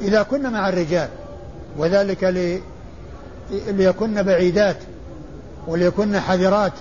إذا 0.00 0.22
كن 0.22 0.52
مع 0.52 0.68
الرجال. 0.68 1.08
وذلك 1.78 2.24
لي 2.24 2.60
ليكن 3.68 4.22
بعيدات 4.22 4.76
وليكن 5.66 6.20
حذرات 6.20 6.72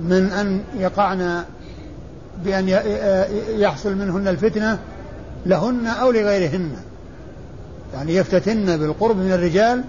من 0.00 0.32
أن 0.32 0.62
يقعن 0.78 1.44
بأن 2.44 2.68
يحصل 3.48 3.94
منهن 3.94 4.28
الفتنة 4.28 4.78
لهن 5.46 5.86
أو 5.86 6.10
لغيرهن. 6.10 6.70
يعني 7.94 8.14
يفتتن 8.14 8.76
بالقرب 8.76 9.16
من 9.16 9.32
الرجال 9.32 9.84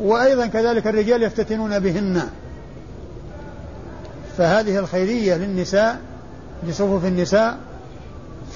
وأيضا 0.00 0.46
كذلك 0.46 0.86
الرجال 0.86 1.22
يفتتنون 1.22 1.78
بهن. 1.78 2.22
فهذه 4.38 4.78
الخيرية 4.78 5.34
للنساء 5.34 5.98
لصفوف 6.68 7.04
النساء 7.04 7.56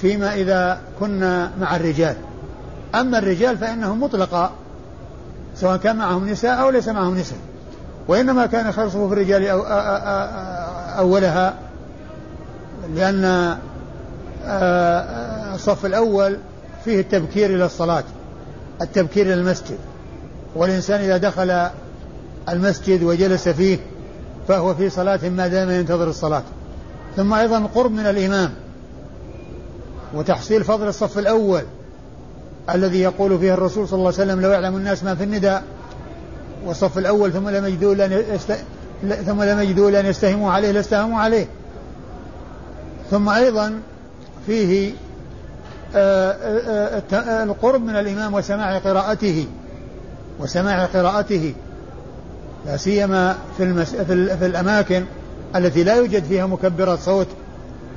فيما 0.01 0.33
إذا 0.33 0.79
كنا 0.99 1.51
مع 1.59 1.75
الرجال. 1.75 2.15
أما 2.95 3.17
الرجال 3.17 3.57
فإنهم 3.57 4.03
مطلقة 4.03 4.51
سواء 5.55 5.77
كان 5.77 5.95
معهم 5.95 6.29
نساء 6.29 6.61
أو 6.61 6.69
ليس 6.69 6.87
معهم 6.87 7.17
نساء. 7.17 7.39
وإنما 8.07 8.45
كان 8.45 8.71
خير 8.71 8.89
صفوف 8.89 9.13
الرجال 9.13 9.47
أو 9.47 9.63
أولها 10.97 11.53
لأن 12.95 13.57
الصف 15.57 15.85
الأول 15.85 16.37
فيه 16.85 16.99
التبكير 16.99 17.55
إلى 17.55 17.65
الصلاة 17.65 18.03
التبكير 18.81 19.25
إلى 19.25 19.33
المسجد. 19.33 19.77
والإنسان 20.55 20.99
إذا 20.99 21.17
دخل 21.17 21.69
المسجد 22.49 23.03
وجلس 23.03 23.49
فيه 23.49 23.77
فهو 24.47 24.75
في 24.75 24.89
صلاة 24.89 25.29
ما 25.29 25.47
دام 25.47 25.69
ينتظر 25.69 26.09
الصلاة. 26.09 26.43
ثم 27.15 27.33
أيضا 27.33 27.57
القرب 27.57 27.91
من 27.91 28.05
الإمام. 28.05 28.53
وتحصيل 30.13 30.63
فضل 30.63 30.87
الصف 30.87 31.19
الأول 31.19 31.61
الذي 32.69 33.01
يقول 33.01 33.39
فيه 33.39 33.53
الرسول 33.53 33.87
صلى 33.87 33.97
الله 33.97 34.13
عليه 34.13 34.23
وسلم 34.23 34.41
لو 34.41 34.49
يعلم 34.49 34.75
الناس 34.75 35.03
ما 35.03 35.15
في 35.15 35.23
النداء. 35.23 35.63
والصف 36.65 36.97
الأول 36.97 37.33
ثم 37.33 37.49
لم 37.49 37.65
يجدوا 37.65 37.95
لأن 37.95 38.23
يست... 38.35 38.57
ثم 39.25 39.43
لم 39.43 39.59
يجدوا 39.59 39.91
لأن 39.91 40.05
يستهموا 40.05 40.51
عليه 40.51 40.71
لاستهموا 40.71 41.19
عليه. 41.19 41.47
ثم 43.11 43.29
أيضا 43.29 43.79
فيه 44.45 44.93
القرب 47.43 47.81
من 47.81 47.95
الإمام 47.95 48.33
وسماع 48.33 48.77
قراءته 48.77 49.47
وسماع 50.39 50.85
قراءته. 50.85 51.53
لا 52.65 52.77
سيما 52.77 53.37
في, 53.57 53.63
المس... 53.63 53.95
في, 53.95 54.37
في 54.37 54.45
الأماكن 54.45 55.05
التي 55.55 55.83
لا 55.83 55.95
يوجد 55.95 56.23
فيها 56.23 56.45
مكبرات 56.45 56.99
صوت 56.99 57.27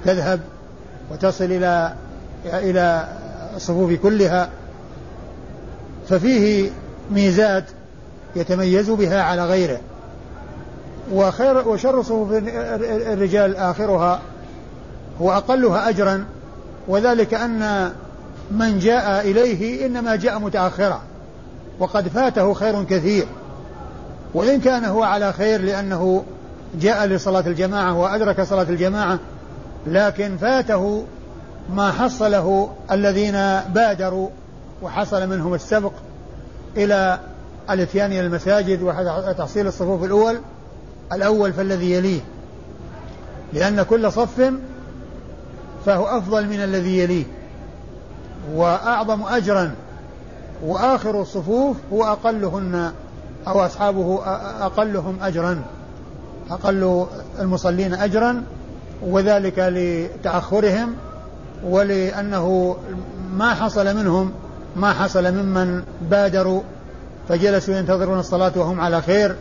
تذهب 0.05 0.41
وتصل 1.13 1.45
إلى 1.45 1.95
إلى 2.47 3.09
الصفوف 3.57 3.93
كلها. 3.93 4.49
ففيه 6.09 6.71
ميزات 7.11 7.65
يتميز 8.37 8.91
بها 8.91 9.23
على 9.23 9.45
غيره. 9.47 9.81
وخير 11.13 11.69
وشر 11.69 12.03
صفوف 12.03 12.33
الرجال 13.13 13.57
آخرها 13.57 14.21
هو 15.21 15.33
أقلها 15.33 15.89
أجرا 15.89 16.25
وذلك 16.91 17.35
أن 17.35 17.93
من 18.51 18.79
جاء 18.79 19.21
إليه 19.31 19.87
إنما 19.87 20.17
جاء 20.17 20.39
متأخرا 20.39 21.03
وقد 21.79 22.09
فاته 22.09 22.55
خير 22.55 22.85
كثير. 22.85 23.27
وإن 24.35 24.61
كان 24.61 24.85
هو 24.85 25.03
على 25.03 25.33
خير 25.33 25.61
لأنه 25.61 26.25
جاء 26.81 27.07
لصلاة 27.07 27.47
الجماعة 27.47 27.99
وأدرك 27.99 28.41
صلاة 28.41 28.63
الجماعة 28.63 29.19
لكن 29.87 30.37
فاته 30.37 31.05
ما 31.75 31.93
حصله 31.93 32.71
الذين 32.91 33.33
بادروا 33.75 34.29
وحصل 34.83 35.27
منهم 35.29 35.55
السبق 35.55 35.93
إلى 36.77 37.19
الإتيان 37.71 38.13
إلى 38.13 38.21
المساجد 38.21 38.83
وتحصيل 38.83 39.67
الصفوف 39.67 40.05
الأول 40.05 40.41
الأول 41.13 41.53
فالذي 41.53 41.93
يليه. 41.93 42.21
لأن 43.53 43.83
كل 43.83 44.13
صف 44.13 44.53
فهو 45.87 46.07
أفضل 46.07 46.47
من 46.47 46.63
الذي 46.65 46.99
يليه. 46.99 47.25
وأعظم 48.55 49.23
أجرا 49.25 49.75
وآخر 50.65 51.23
الصفوف 51.23 51.77
هو 51.93 52.05
أقلهن 52.05 52.93
أو 53.49 53.61
أصحابه 53.61 54.21
أقلهم 54.61 55.17
أجرا 55.23 55.63
أقل 56.51 57.07
المصلين 57.41 57.95
أجرا 57.95 58.43
وذلك 59.03 59.59
لتأخرهم 59.59 60.95
ولأنه 61.65 62.77
ما 63.33 63.55
حصل 63.55 63.97
منهم 63.97 64.33
ما 64.77 64.93
حصل 64.93 65.33
ممن 65.35 65.83
بادروا 66.11 66.63
فجلسوا 67.29 67.75
ينتظرون 67.75 68.19
الصلاة 68.19 68.53
وهم 68.57 68.81
على 68.81 69.03
خير. 69.03 69.37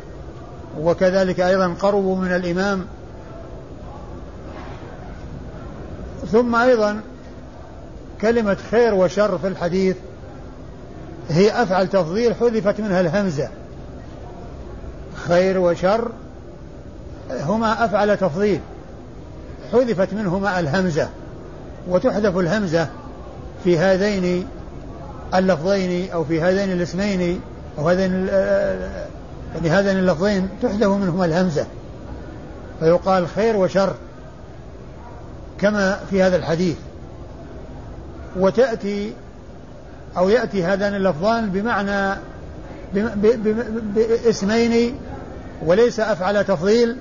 وكذلك 0.81 1.39
أيضا 1.39 1.73
قربوا 1.81 2.15
من 2.15 2.35
الإمام 2.35 2.85
ثم 6.31 6.55
أيضا 6.55 7.01
كلمة 8.21 8.57
خير 8.71 8.93
وشر 8.93 9.37
في 9.37 9.47
الحديث 9.47 9.95
هي 11.29 11.63
أفعل 11.63 11.87
تفضيل 11.87 12.35
حذفت 12.35 12.81
منها 12.81 13.01
الهمزة. 13.01 13.49
خير 15.15 15.57
وشر 15.57 16.11
هما 17.31 17.85
أفعل 17.85 18.17
تفضيل 18.17 18.59
حذفت 19.71 20.13
منهما 20.13 20.59
الهمزة 20.59 21.09
وتحذف 21.87 22.37
الهمزة 22.37 22.87
في 23.63 23.77
هذين 23.79 24.47
اللفظين 25.35 26.11
أو 26.11 26.23
في 26.23 26.41
هذين 26.41 26.71
الاسمين 26.71 27.41
أو 27.79 27.89
هذين 27.89 28.27
يعني 29.55 29.69
هذين 29.69 29.97
اللفظين 29.97 30.49
تحذف 30.61 30.87
منهما 30.87 31.25
الهمزة. 31.25 31.65
فيقال 32.79 33.27
خير 33.27 33.55
وشر. 33.55 33.93
كما 35.61 35.99
في 36.09 36.23
هذا 36.23 36.35
الحديث. 36.35 36.77
وتأتي 38.35 39.13
أو 40.17 40.29
يأتي 40.29 40.63
هذان 40.63 40.95
اللفظان 40.95 41.49
بمعنى 41.49 42.19
باسمين 43.95 44.99
وليس 45.65 45.99
أفعل 45.99 46.43
تفضيل 46.45 46.97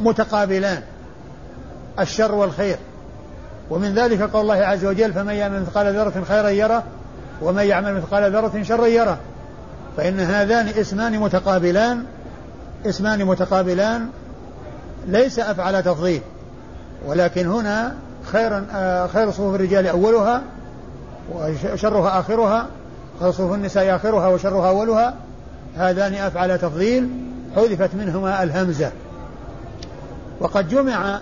متقابلان 0.00 0.82
الشر 2.00 2.34
والخير. 2.34 2.76
ومن 3.70 3.94
ذلك 3.94 4.22
قول 4.22 4.42
الله 4.42 4.54
عز 4.54 4.84
وجل 4.84 5.12
فمن 5.12 5.34
يعمل 5.34 5.60
مثقال 5.60 5.94
ذرة 5.94 6.24
خيرا 6.28 6.48
يره 6.48 6.84
ومن 7.42 7.62
يعمل 7.62 7.94
مثقال 7.94 8.32
ذرة 8.32 8.62
شرا 8.62 8.86
يره. 8.86 9.18
فإن 9.96 10.20
هذان 10.20 10.68
اسمان 10.68 11.18
متقابلان 11.18 12.04
اسمان 12.86 13.24
متقابلان 13.24 14.08
ليس 15.06 15.38
أفعل 15.38 15.82
تفضيل. 15.82 16.20
ولكن 17.06 17.46
هنا 17.46 17.94
خيرا 18.24 18.66
آه، 18.72 19.06
خير 19.06 19.30
صفوف 19.30 19.54
الرجال 19.54 19.86
أولها 19.86 20.42
وشرها 21.34 22.20
آخرها 22.20 22.66
خير 23.20 23.30
صفوف 23.30 23.54
النساء 23.54 23.96
آخرها 23.96 24.28
وشرها 24.28 24.68
أولها. 24.68 25.14
هذان 25.76 26.14
أفعل 26.14 26.58
تفضيل. 26.58 27.08
حذفت 27.56 27.94
منهما 27.94 28.42
الهمزة. 28.42 28.90
وقد 30.40 30.68
جمع 30.68 31.20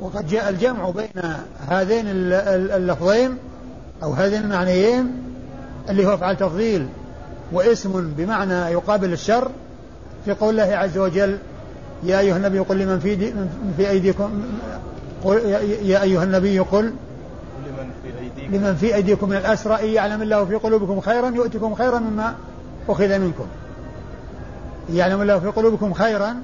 وقد 0.00 0.26
جاء 0.26 0.48
الجمع 0.48 0.90
بين 0.90 1.22
هذين 1.68 2.04
اللفظين 2.06 3.36
أو 4.02 4.12
هذين 4.12 4.42
المعنيين 4.42 5.12
اللي 5.90 6.06
هو 6.06 6.14
أفعال 6.14 6.36
تفضيل 6.36 6.88
واسم 7.52 8.12
بمعنى 8.16 8.54
يقابل 8.54 9.12
الشر 9.12 9.50
في 10.24 10.32
قول 10.32 10.60
الله 10.60 10.76
عز 10.76 10.98
وجل 10.98 11.38
يا 12.02 12.18
أيها 12.18 12.36
النبي 12.36 12.58
قل 12.58 12.78
لمن 12.78 12.98
في, 12.98 13.14
دي 13.14 13.34
في 13.76 13.90
أيديكم 13.90 14.42
قل 15.24 15.38
يا 15.82 16.02
أيها 16.02 16.24
النبي 16.24 16.58
قل 16.58 16.84
لمن 17.66 17.90
في 18.02 18.18
أيديكم 18.18 18.56
لمن 18.56 18.74
في 18.74 18.94
أيديكم 18.94 19.28
من 19.28 19.36
الأسرى 19.36 19.82
إن 19.82 19.88
يعلم 19.88 20.22
الله 20.22 20.44
في 20.44 20.54
قلوبكم 20.54 21.00
خيرا 21.00 21.30
يؤتكم 21.30 21.74
خيرا 21.74 21.98
مما 21.98 22.34
أخذ 22.88 23.18
منكم. 23.18 23.46
يعلم 24.92 25.22
الله 25.22 25.38
في 25.38 25.46
قلوبكم 25.46 25.92
خيرا 25.92 26.36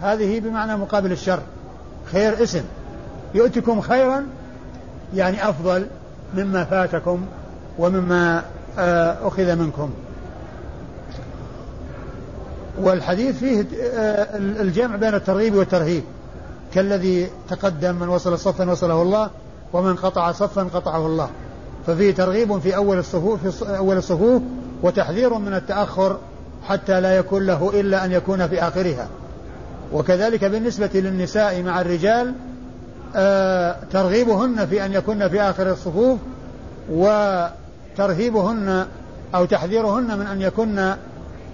هذه 0.00 0.40
بمعنى 0.40 0.76
مقابل 0.76 1.12
الشر. 1.12 1.40
خير 2.12 2.42
اسم. 2.42 2.62
يؤتكم 3.34 3.80
خيرا 3.80 4.26
يعني 5.14 5.48
أفضل 5.48 5.86
مما 6.34 6.64
فاتكم 6.64 7.20
ومما 7.78 8.42
آه، 8.78 9.28
أخذ 9.28 9.56
منكم. 9.56 9.90
والحديث 12.82 13.38
فيه 13.38 13.66
آه، 13.80 14.36
الجمع 14.36 14.96
بين 14.96 15.14
الترغيب 15.14 15.54
والترهيب. 15.54 16.02
كالذي 16.74 17.30
تقدم 17.48 17.94
من 17.94 18.08
وصل 18.08 18.38
صفا 18.38 18.70
وصله 18.70 19.02
الله 19.02 19.30
ومن 19.72 19.96
قطع 19.96 20.32
صفا 20.32 20.62
قطعه 20.62 21.06
الله. 21.06 21.28
ففيه 21.86 22.14
ترغيب 22.14 22.58
في 22.58 22.76
أول 22.76 22.98
الصفوف 22.98 23.46
في 23.46 23.76
أول 23.78 23.96
الصفوف 23.96 24.42
وتحذير 24.82 25.34
من 25.34 25.54
التأخر 25.54 26.18
حتى 26.68 27.00
لا 27.00 27.16
يكون 27.16 27.46
له 27.46 27.80
إلا 27.80 28.04
أن 28.04 28.12
يكون 28.12 28.48
في 28.48 28.62
آخرها. 28.62 29.08
وكذلك 29.92 30.44
بالنسبة 30.44 30.90
للنساء 30.94 31.62
مع 31.62 31.80
الرجال 31.80 32.34
آه 33.16 33.76
ترغيبهن 33.92 34.66
في 34.66 34.84
أن 34.84 34.92
يكن 34.92 35.28
في 35.28 35.40
آخر 35.40 35.70
الصفوف 35.70 36.18
وترهيبهن 36.90 38.86
أو 39.34 39.44
تحذيرهن 39.44 40.18
من 40.18 40.26
أن 40.26 40.40
يكن 40.42 40.94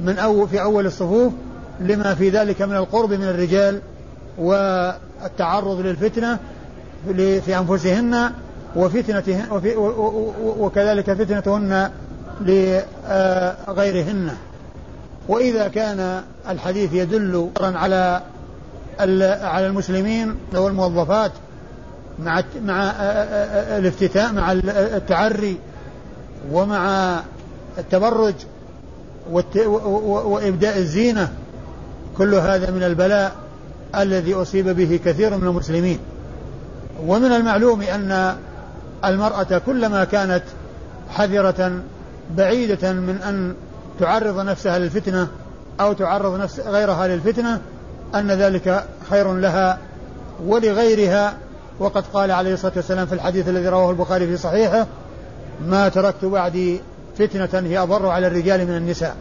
من 0.00 0.18
أو 0.18 0.46
في 0.46 0.62
أول 0.62 0.87
الصفوف 0.87 1.33
لما 1.80 2.14
في 2.14 2.28
ذلك 2.28 2.62
من 2.62 2.76
القرب 2.76 3.12
من 3.12 3.24
الرجال 3.24 3.80
والتعرض 4.38 5.80
للفتنة 5.80 6.38
في 7.16 7.59
أنفسهن 7.59 8.30
وفتنتهن 8.76 9.46
وكذلك 10.59 11.12
فتنتهن 11.12 11.90
لغيرهن. 12.40 14.30
وإذا 15.28 15.68
كان 15.68 16.22
الحديث 16.48 16.92
يدل 16.92 17.50
على 17.61 18.22
على 19.42 19.66
المسلمين 19.66 20.35
والموظفات 20.54 21.33
مع 22.18 22.42
مع 22.64 22.92
الافتتاء 23.78 24.33
مع 24.33 24.52
التعري 24.52 25.59
ومع 26.52 27.16
التبرج 27.78 28.35
وإبداء 29.31 30.79
الزينة 30.79 31.33
كل 32.19 32.35
هذا 32.35 32.71
من 32.71 32.83
البلاء 32.83 33.33
الذي 33.97 34.35
أصيب 34.35 34.69
به 34.69 35.01
كثير 35.05 35.37
من 35.37 35.47
المسلمين. 35.49 35.99
ومن 37.07 37.33
المعلوم 37.33 37.83
أن 37.83 38.37
المرأة 39.05 39.59
كلما 39.67 40.05
كانت 40.05 40.43
حذرة 41.11 41.81
بعيدة 42.37 42.93
من 42.93 43.23
أن 43.23 43.55
تعرض 44.01 44.41
نفسها 44.41 44.79
للفتنة 44.79 45.29
أو 45.81 45.93
تعرض 45.93 46.41
نفس 46.41 46.61
غيرها 46.61 47.07
للفتنة 47.07 47.61
أن 48.15 48.31
ذلك 48.31 48.85
خير 49.11 49.35
لها 49.35 49.79
ولغيرها. 50.47 51.35
وقد 51.79 52.05
قال 52.15 52.31
عليه 52.31 52.55
الصلاة 52.55 52.73
والسلام 52.77 53.07
في 53.07 53.13
الحديث 53.13 53.49
الذي 53.49 53.69
رواه 53.69 53.91
البخاري 53.91 54.27
في 54.27 54.37
صحيحه 54.37 54.87
ما 55.67 55.89
تركت 55.89 56.25
بعدي 56.25 56.81
فتنة 57.18 57.68
هي 57.68 57.79
أضر 57.79 58.07
على 58.07 58.27
الرجال 58.27 58.66
من 58.66 58.77
النساء. 58.77 59.16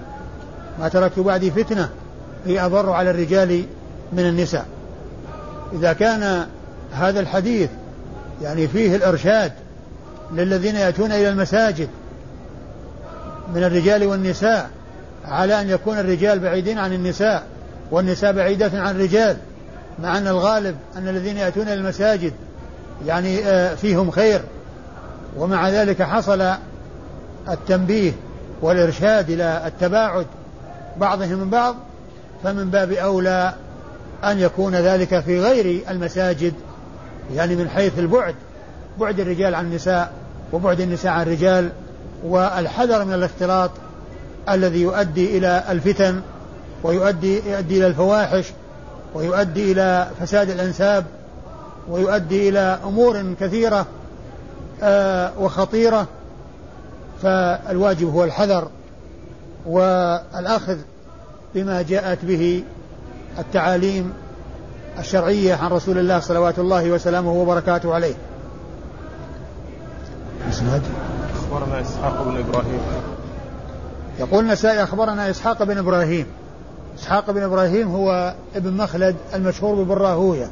ما 0.80 0.88
تركت 0.88 1.20
بعدي 1.20 1.52
فتنة 1.52 1.90
هي 2.46 2.66
أضر 2.66 2.90
على 2.90 3.12
الرجال 3.12 3.64
من 4.14 4.26
النساء. 4.26 4.66
إذا 5.74 5.94
كان 5.94 6.48
هذا 6.92 7.20
الحديث 7.20 7.70
يعني 8.42 8.68
فيه 8.68 8.96
الإرشاد 8.96 9.52
للذين 10.34 10.76
يأتون 10.76 11.12
إلى 11.12 11.30
المساجد 11.30 11.88
من 13.56 13.64
الرجال 13.64 14.06
والنساء 14.06 14.70
على 15.26 15.62
أن 15.62 15.70
يكون 15.70 16.00
الرجال 16.00 16.40
بعيدين 16.40 16.78
عن 16.78 16.94
النساء 16.94 17.44
والنساء 17.92 18.32
بعيدات 18.32 18.76
عن 18.76 18.96
الرجال 18.96 19.38
مع 20.04 20.18
أن 20.18 20.28
الغالب 20.28 20.76
أن 20.98 21.08
الذين 21.08 21.38
يأتون 21.38 21.64
إلى 21.64 21.74
المساجد 21.74 22.34
يعني 23.06 23.46
آه، 23.46 23.76
فيهم 23.76 24.12
خير. 24.12 24.42
ومع 25.38 25.70
ذلك 25.70 26.02
حصل 26.02 26.54
التنبيه 27.50 28.12
والإرشاد 28.62 29.30
إلى 29.30 29.64
التباعد 29.66 30.26
بعضهم 30.98 31.40
من 31.40 31.50
بعض 31.50 31.76
فمن 32.44 32.70
باب 32.70 32.92
أولى 32.92 33.54
أن 34.24 34.40
يكون 34.40 34.76
ذلك 34.76 35.20
في 35.20 35.40
غير 35.40 35.84
المساجد 35.90 36.54
يعني 37.34 37.56
من 37.56 37.70
حيث 37.70 38.00
البعد 38.00 38.36
بعد 39.00 39.20
الرجال 39.20 39.56
عن 39.56 39.66
النساء 39.66 40.12
وبعد 40.54 40.82
النساء 40.82 41.12
عن 41.12 41.22
الرجال 41.22 41.70
والحذر 42.24 43.06
من 43.06 43.14
الاختلاط 43.14 43.72
الذي 44.50 44.82
يؤدي 44.82 45.38
إلى 45.38 45.64
الفتن 45.70 46.22
ويؤدي 46.84 47.52
يؤدي 47.52 47.78
إلى 47.78 47.88
الفواحش 47.88 48.46
ويؤدي 49.14 49.72
إلى 49.72 50.08
فساد 50.20 50.50
الأنساب 50.50 51.06
ويؤدي 51.90 52.50
إلى 52.50 52.80
أمور 52.84 53.34
كثيرة 53.40 53.86
آه، 54.84 55.32
وخطيرة. 55.40 56.08
فالواجب 57.24 58.14
هو 58.14 58.24
الحذر 58.24 58.68
والأخذ 59.66 60.78
بما 61.56 61.82
جاءت 61.82 62.26
به 62.26 62.64
التعاليم 63.40 64.14
الشرعية 65.00 65.56
عن 65.56 65.70
رسول 65.70 65.98
الله 65.98 66.20
صلوات 66.20 66.60
الله 66.60 66.92
وسلامه 66.92 67.32
وبركاته 67.32 67.94
عليه. 67.94 68.14
إسناد؟ 70.50 70.82
أخبرنا 71.36 71.82
إسحاق 71.82 72.24
بن 72.24 72.38
إبراهيم. 72.38 72.80
يقول 74.20 74.44
النسائي 74.44 74.84
أخبرنا 74.84 75.30
إسحاق 75.30 75.64
بن 75.64 75.78
إبراهيم. 75.78 76.26
إسحاق 77.00 77.32
بن 77.32 77.44
إبراهيم 77.44 77.92
هو 77.92 78.34
ابن 78.56 78.74
مخلد 78.74 79.16
المشهور 79.34 79.84
ببراهوية 79.84 80.52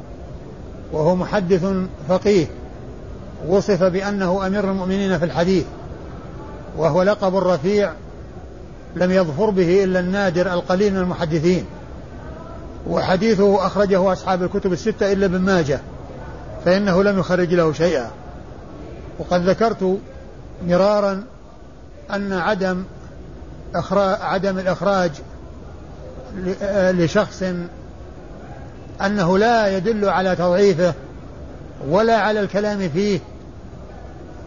وهو 0.92 1.16
محدث 1.16 1.66
فقيه. 2.08 2.46
وصف 3.48 3.82
بأنه 3.82 4.46
أمير 4.46 4.70
المؤمنين 4.70 5.18
في 5.18 5.24
الحديث. 5.24 5.64
وهو 6.76 7.02
لقب 7.02 7.36
رفيع 7.36 7.92
لم 8.96 9.10
يظفر 9.10 9.50
به 9.50 9.84
إلا 9.84 10.00
النادر 10.00 10.52
القليل 10.52 10.92
من 10.92 10.98
المحدثين. 11.00 11.64
وحديثه 12.88 13.66
أخرجه 13.66 14.12
أصحاب 14.12 14.42
الكتب 14.42 14.72
الستة 14.72 15.12
إلا 15.12 15.26
ابن 15.26 15.38
ماجه 15.38 15.80
فإنه 16.64 17.02
لم 17.02 17.18
يخرج 17.18 17.54
له 17.54 17.72
شيئا. 17.72 18.10
وقد 19.18 19.48
ذكرت 19.48 19.98
مرارا 20.66 21.24
أن 22.10 22.32
عدم 22.32 22.84
إخراج 23.74 24.18
عدم 24.20 24.58
الإخراج 24.58 25.10
لشخص 26.70 27.42
أنه 29.06 29.38
لا 29.38 29.76
يدل 29.76 30.08
على 30.08 30.36
تضعيفه 30.36 30.94
ولا 31.88 32.16
على 32.16 32.40
الكلام 32.40 32.88
فيه 32.88 33.20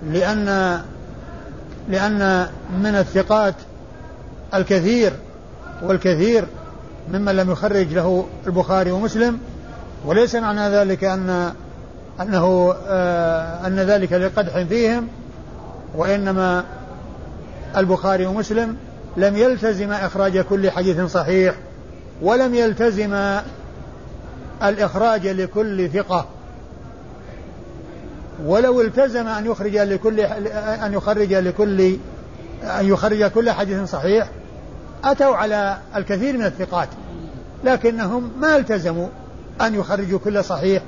لأن 0.09 0.81
لأن 1.89 2.47
من 2.83 2.95
الثقات 2.95 3.55
الكثير 4.53 5.13
والكثير 5.81 6.45
ممن 7.13 7.35
لم 7.35 7.51
يخرج 7.51 7.93
له 7.93 8.25
البخاري 8.47 8.91
ومسلم 8.91 9.39
وليس 10.05 10.35
معنى 10.35 10.69
ذلك 10.69 11.03
أن 11.03 11.53
أنه 12.21 12.75
آه 12.87 13.67
أن 13.67 13.79
ذلك 13.79 14.13
لقدح 14.13 14.61
فيهم 14.61 15.07
وإنما 15.95 16.63
البخاري 17.77 18.25
ومسلم 18.25 18.77
لم 19.17 19.37
يلتزم 19.37 19.91
إخراج 19.91 20.39
كل 20.39 20.71
حديث 20.71 21.01
صحيح 21.01 21.55
ولم 22.21 22.55
يلتزم 22.55 23.39
الإخراج 24.63 25.27
لكل 25.27 25.89
ثقة. 25.89 26.25
ولو 28.45 28.81
التزم 28.81 29.27
أن 29.27 29.45
يخرج 29.45 29.77
لكل 29.77 30.19
أن 30.19 30.93
يخرج 30.93 31.33
لكل 31.33 31.81
أن 32.63 32.85
يخرج 32.85 33.23
كل 33.23 33.51
حديث 33.51 33.89
صحيح 33.89 34.29
أتوا 35.03 35.35
على 35.35 35.77
الكثير 35.95 36.37
من 36.37 36.45
الثقات 36.45 36.89
لكنهم 37.63 38.31
ما 38.39 38.57
التزموا 38.57 39.07
أن 39.61 39.75
يخرجوا 39.75 40.19
كل 40.19 40.43
صحيح 40.43 40.83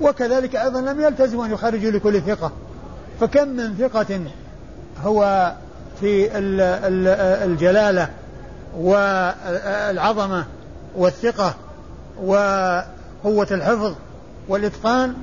وكذلك 0.00 0.56
أيضا 0.56 0.80
لم 0.80 1.00
يلتزموا 1.00 1.46
أن 1.46 1.52
يخرجوا 1.52 1.90
لكل 1.90 2.20
ثقة. 2.20 2.52
فكم 3.20 3.48
من 3.48 3.74
ثقة 3.78 4.20
هو 5.04 5.52
في 6.00 6.28
الجلالة 7.44 8.08
والعظمة 8.78 10.44
والثقة 10.96 11.54
وقوة 12.22 13.46
الحفظ 13.50 13.94
والإتقان 14.48 15.14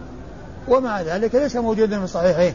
ومع 0.68 1.02
ذلك 1.02 1.36
ليس 1.36 1.56
موجودا 1.56 1.98
في 1.98 2.04
الصحيحين 2.04 2.54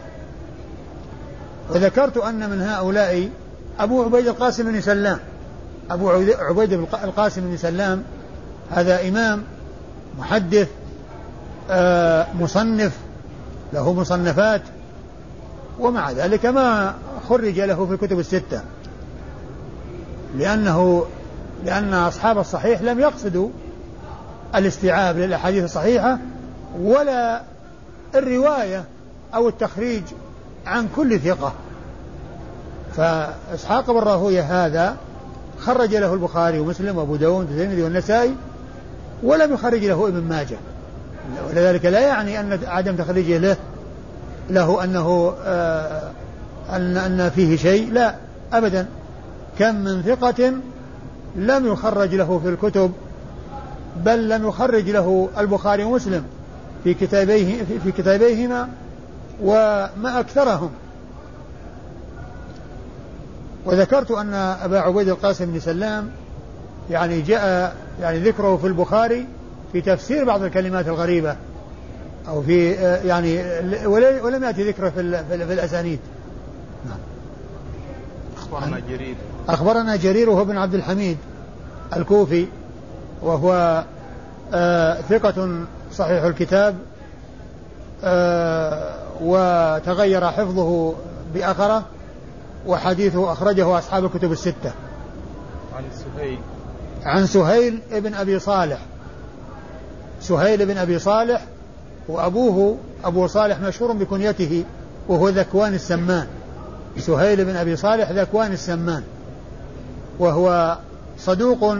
وذكرت 1.71 2.16
أن 2.16 2.51
من 2.51 2.62
هؤلاء 2.62 3.29
أبو 3.81 4.03
عبيد 4.03 4.27
القاسم 4.29 4.73
بن 4.73 4.81
سلام. 4.81 5.18
أبو 5.90 6.11
عبيد 6.38 6.73
القاسم 6.73 7.40
بن 7.40 7.57
سلام. 7.57 8.03
هذا 8.71 9.09
إمام 9.09 9.42
محدث 10.18 10.68
آه، 11.71 12.27
مصنف 12.40 12.92
له 13.73 13.92
مصنفات. 13.92 14.62
ومع 15.81 16.11
ذلك 16.11 16.47
ما 16.47 16.94
خرج 17.29 17.61
له 17.61 17.87
في 17.87 17.92
الكتب 17.92 18.18
الستة. 18.18 18.61
لأنه 20.37 21.07
لأن 21.64 21.94
أصحاب 21.94 22.38
الصحيح 22.38 22.83
لم 22.83 23.01
يقصدوا 23.01 23.49
الاستيعاب 24.55 25.18
للأحاديث 25.18 25.64
الصحيحة 25.64 26.18
ولا 26.81 27.42
الرواية 28.14 28.85
أو 29.35 29.49
التخريج 29.49 30.03
عن 30.66 30.88
كل 30.97 31.21
ثقة. 31.21 31.53
فإسحاق 32.97 33.90
بن 33.90 33.99
راهوية 33.99 34.66
هذا 34.66 34.97
خرج 35.59 35.94
له 35.94 36.14
البخاري 36.14 36.59
ومسلم 36.59 36.99
وأبو 36.99 37.16
داود 37.16 37.51
والترمذي 37.51 37.83
والنسائي 37.83 38.35
ولم 39.23 39.53
يخرج 39.53 39.85
له 39.85 40.09
ابن 40.09 40.21
ماجه. 40.21 40.57
ولذلك 41.49 41.85
لا 41.85 42.01
يعني 42.01 42.40
أن 42.40 42.59
عدم 42.66 42.97
تخريجه 42.97 43.38
له 43.38 43.57
له 44.51 44.85
أنه 44.85 45.35
آه 45.44 46.11
أن 46.71 46.97
أن 46.97 47.31
فيه 47.31 47.57
شيء 47.57 47.92
لا 47.92 48.14
أبدا. 48.53 48.87
كم 49.59 49.75
من 49.75 50.03
ثقة 50.03 50.53
لم 51.37 51.66
يخرج 51.66 52.14
له 52.14 52.40
في 52.42 52.49
الكتب 52.49 52.92
بل 54.05 54.29
لم 54.29 54.49
يخرج 54.49 54.90
له 54.90 55.29
البخاري 55.38 55.85
ومسلم. 55.85 56.25
في 56.84 56.94
كتابيه 56.94 57.64
في 57.84 57.92
كتابيهما 57.92 58.68
وما 59.42 60.20
أكثرهم. 60.20 60.70
وذكرت 63.64 64.10
أن 64.10 64.34
أبا 64.34 64.80
عبيد 64.80 65.08
القاسم 65.08 65.46
بن 65.46 65.60
سلام 65.60 66.10
يعني 66.90 67.20
جاء 67.20 67.76
يعني 68.00 68.18
ذكره 68.18 68.56
في 68.56 68.66
البخاري 68.66 69.26
في 69.72 69.80
تفسير 69.80 70.24
بعض 70.24 70.42
الكلمات 70.42 70.88
الغريبة 70.88 71.36
أو 72.28 72.42
في 72.42 72.70
يعني 73.04 73.42
ولم 74.22 74.44
يأتي 74.44 74.68
ذكره 74.68 74.90
في, 74.90 75.24
في, 75.28 75.34
الأسانيد. 75.34 75.98
نعم. 76.86 76.98
أخبرنا 78.36 78.80
جرير. 78.90 79.14
أخبرنا 79.48 79.96
جرير 79.96 80.30
وهو 80.30 80.44
بن 80.44 80.58
عبد 80.58 80.74
الحميد 80.74 81.16
الكوفي 81.96 82.46
وهو 83.22 83.84
آه 84.54 85.00
ثقة 85.00 85.64
صحيح 85.92 86.24
الكتاب 86.24 86.77
آه 88.05 88.94
وتغير 89.20 90.27
حفظه 90.27 90.94
بأخره 91.35 91.85
وحديثه 92.66 93.33
أخرجه 93.33 93.79
أصحاب 93.79 94.05
الكتب 94.05 94.33
الستة. 94.33 94.72
عن 95.77 95.85
سهيل. 95.92 96.38
عن 97.05 97.27
سهيل 97.27 97.81
بن 97.92 98.14
أبي 98.14 98.38
صالح. 98.38 98.79
سهيل 100.20 100.66
بن 100.66 100.79
أبي 100.79 100.98
صالح 100.98 101.44
وأبوه 102.09 102.77
أبو 103.05 103.27
صالح 103.27 103.61
مشهور 103.61 103.92
بكنيته 103.92 104.64
وهو 105.09 105.29
ذكوان 105.29 105.74
السمان. 105.74 106.27
سهيل 106.98 107.44
بن 107.44 107.57
أبي 107.57 107.77
صالح 107.77 108.11
ذكوان 108.11 108.53
السمان 108.53 109.03
وهو 110.18 110.79
صدوق 111.18 111.77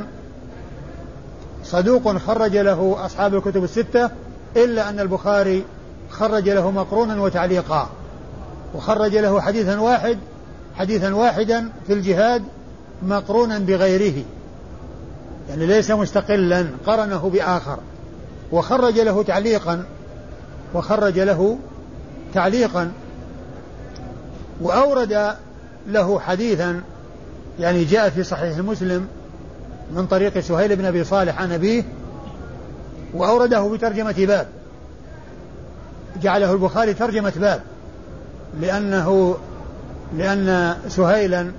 صدوق 1.65 2.17
خرج 2.17 2.57
له 2.57 2.97
أصحاب 3.07 3.35
الكتب 3.35 3.65
الستة 3.65 4.11
إلا 4.57 4.89
أن 4.89 5.01
البخاري 5.01 5.65
خرج 6.11 6.49
له 6.49 6.71
مقرونا 6.71 7.23
وتعليقا. 7.23 7.89
وخرج 8.75 9.17
له 9.17 9.41
حديثا 9.41 9.81
واحد 9.81 10.19
حديثا 10.75 11.15
واحدا 11.15 11.69
في 11.87 11.93
الجهاد 11.93 12.43
مقرونا 13.03 13.59
بغيره. 13.59 14.25
يعني 15.49 15.67
ليس 15.67 15.91
مستقلا 15.91 16.67
قرنه 16.87 17.31
بآخر. 17.33 17.79
وخرج 18.53 19.01
له 19.01 19.23
تعليقا 19.23 19.85
وخرج 20.75 21.19
له 21.19 21.59
تعليقا. 22.35 22.93
وأورد 24.61 25.35
له 25.87 26.21
حديثا 26.21 26.81
يعني 27.61 27.85
جاء 27.85 28.11
في 28.11 28.23
صحيح 28.23 28.59
مسلم 28.59 29.09
من 29.93 30.07
طريق 30.07 30.39
سهيل 30.39 30.77
بن 30.77 30.85
أبي 30.85 31.05
صالح 31.05 31.43
عن 31.43 31.53
أبيه 31.53 31.85
وأورده 33.15 33.69
بترجمة 33.69 34.15
باب. 34.19 34.47
جعله 36.23 36.53
البخاري 36.53 36.95
ترجمة 36.95 37.33
باب. 37.37 37.61
لأنه 38.61 39.37
لأن 40.17 40.77
سهيلا 40.89 41.51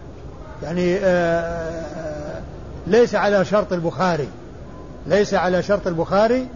يعني 0.64 0.96
آه، 0.96 1.04
آه، 1.04 2.42
ليس 2.88 3.16
على 3.16 3.46
شرط 3.46 3.74
البخاري 3.74 4.28
ليس 5.08 5.34
على 5.34 5.64
شرط 5.64 5.88
البخاري 5.88 6.48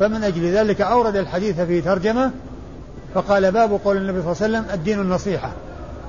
فمن 0.00 0.24
أجل 0.24 0.52
ذلك 0.52 0.80
أورد 0.80 1.16
الحديث 1.16 1.60
في 1.60 1.80
ترجمة 1.80 2.30
فقال 3.14 3.52
باب 3.52 3.80
قول 3.84 3.96
النبي 3.96 4.22
صلى 4.22 4.32
الله 4.32 4.42
عليه 4.42 4.58
وسلم 4.58 4.74
الدين 4.74 5.00
النصيحة. 5.00 5.52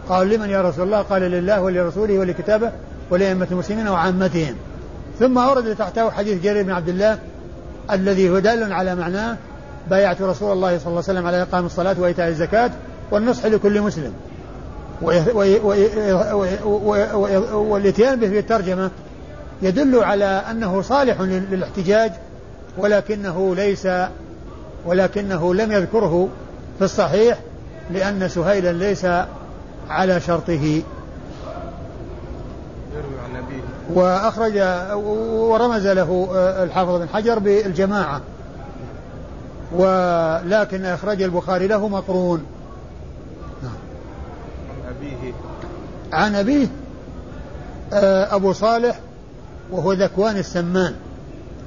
قال 0.09 0.29
لمن 0.29 0.49
يا 0.49 0.61
رسول 0.61 0.85
الله؟ 0.85 1.01
قال 1.01 1.21
لله 1.21 1.61
ولرسوله 1.61 2.19
ولكتابه 2.19 2.71
ولأئمة 3.09 3.47
المسلمين 3.51 3.87
وعامتهم. 3.87 4.55
ثم 5.19 5.37
أورد 5.37 5.75
تحته 5.75 6.11
حديث 6.11 6.43
جرير 6.43 6.63
بن 6.63 6.71
عبد 6.71 6.89
الله 6.89 7.19
الذي 7.91 8.29
هو 8.29 8.39
دال 8.39 8.73
على 8.73 8.95
معناه 8.95 9.37
بايعت 9.89 10.21
رسول 10.21 10.51
الله 10.51 10.77
صلى 10.77 10.87
الله 10.87 11.03
عليه 11.07 11.19
وسلم 11.19 11.27
على 11.27 11.41
إقام 11.41 11.65
الصلاة 11.65 11.95
وإيتاء 11.99 12.27
الزكاة 12.27 12.71
والنصح 13.11 13.45
لكل 13.45 13.81
مسلم. 13.81 14.13
والإتيان 17.53 18.19
به 18.19 18.29
في 18.29 18.39
الترجمة 18.39 18.91
يدل 19.61 20.03
على 20.03 20.25
أنه 20.25 20.81
صالح 20.81 21.21
للاحتجاج 21.21 22.11
ولكنه 22.77 23.55
ليس 23.55 23.87
ولكنه 24.85 25.55
لم 25.55 25.71
يذكره 25.71 26.29
في 26.77 26.83
الصحيح 26.85 27.39
لأن 27.91 28.27
سهيلا 28.29 28.71
ليس 28.71 29.07
على 29.89 30.21
شرطه. 30.21 30.81
وأخرج 33.93 34.57
ورمز 35.33 35.87
له 35.87 36.27
الحافظ 36.63 36.95
بن 36.95 37.09
حجر 37.09 37.39
بالجماعة. 37.39 38.21
ولكن 39.71 40.85
أخرج 40.85 41.21
البخاري 41.21 41.67
له 41.67 41.87
مقرون. 41.87 42.43
نعم. 43.63 43.71
عن 44.69 44.95
أبيه 44.95 45.33
عن 46.13 46.35
أبيه 46.35 46.67
آه، 47.93 48.35
أبو 48.35 48.53
صالح 48.53 48.99
وهو 49.71 49.93
ذكوان 49.93 50.37
السمان 50.37 50.95